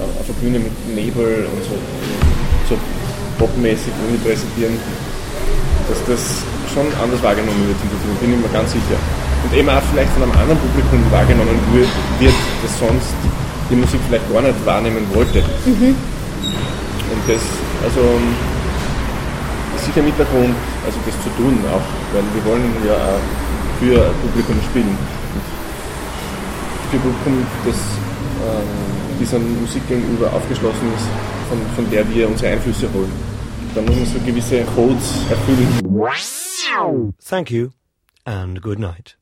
auf 0.00 0.26
der 0.26 0.34
Bühne 0.34 0.58
mit 0.58 0.72
Nebel 0.94 1.46
und 1.46 1.62
so, 1.62 1.78
so 2.68 2.80
popmäßig 3.38 3.92
irgendwie 4.04 4.28
präsentieren, 4.28 4.74
dass 5.88 5.98
das 6.06 6.42
schon 6.74 6.86
anders 7.02 7.22
wahrgenommen 7.22 7.68
wird, 7.68 7.78
bin 8.20 8.34
ich 8.34 8.42
mir 8.42 8.48
ganz 8.52 8.72
sicher 8.72 8.98
und 9.44 9.56
eben 9.56 9.68
auch 9.68 9.82
vielleicht 9.92 10.10
von 10.12 10.22
einem 10.22 10.32
anderen 10.32 10.58
Publikum 10.58 11.00
wahrgenommen 11.10 11.58
wird, 11.72 12.34
das 12.62 12.78
sonst 12.78 13.14
die 13.70 13.76
Musik 13.76 14.00
vielleicht 14.08 14.30
gar 14.32 14.42
nicht 14.42 14.66
wahrnehmen 14.66 15.06
wollte. 15.14 15.42
Mhm. 15.66 15.94
Und 17.12 17.20
das, 17.28 17.42
also 17.84 18.00
ist 19.76 19.84
sicher 19.86 20.02
mit 20.02 20.18
der 20.18 20.26
Grund, 20.26 20.54
also 20.86 20.98
das 21.04 21.14
zu 21.22 21.30
tun 21.36 21.58
auch, 21.68 21.86
weil 22.14 22.24
wir 22.34 22.44
wollen 22.44 22.72
ja 22.86 22.94
auch 22.94 23.24
für 23.78 24.14
Publikum 24.22 24.56
spielen. 24.70 24.96
Und 25.34 25.42
für 26.90 26.98
Publikum, 26.98 27.46
das 27.66 27.76
äh, 27.76 29.20
dieser 29.20 29.38
Musik 29.38 29.86
gegenüber 29.88 30.32
aufgeschlossen 30.32 30.88
ist, 30.96 31.06
von, 31.48 31.58
von 31.76 31.90
der 31.90 32.08
wir 32.14 32.28
unsere 32.28 32.52
Einflüsse 32.52 32.88
holen. 32.92 33.12
Da 33.74 33.80
muss 33.82 33.96
man 33.96 34.06
so 34.06 34.18
gewisse 34.24 34.62
Codes 34.74 35.24
erfüllen. 35.30 35.68
Thank 37.28 37.50
you 37.50 37.70
and 38.24 38.60
good 38.62 38.78
night. 38.78 39.21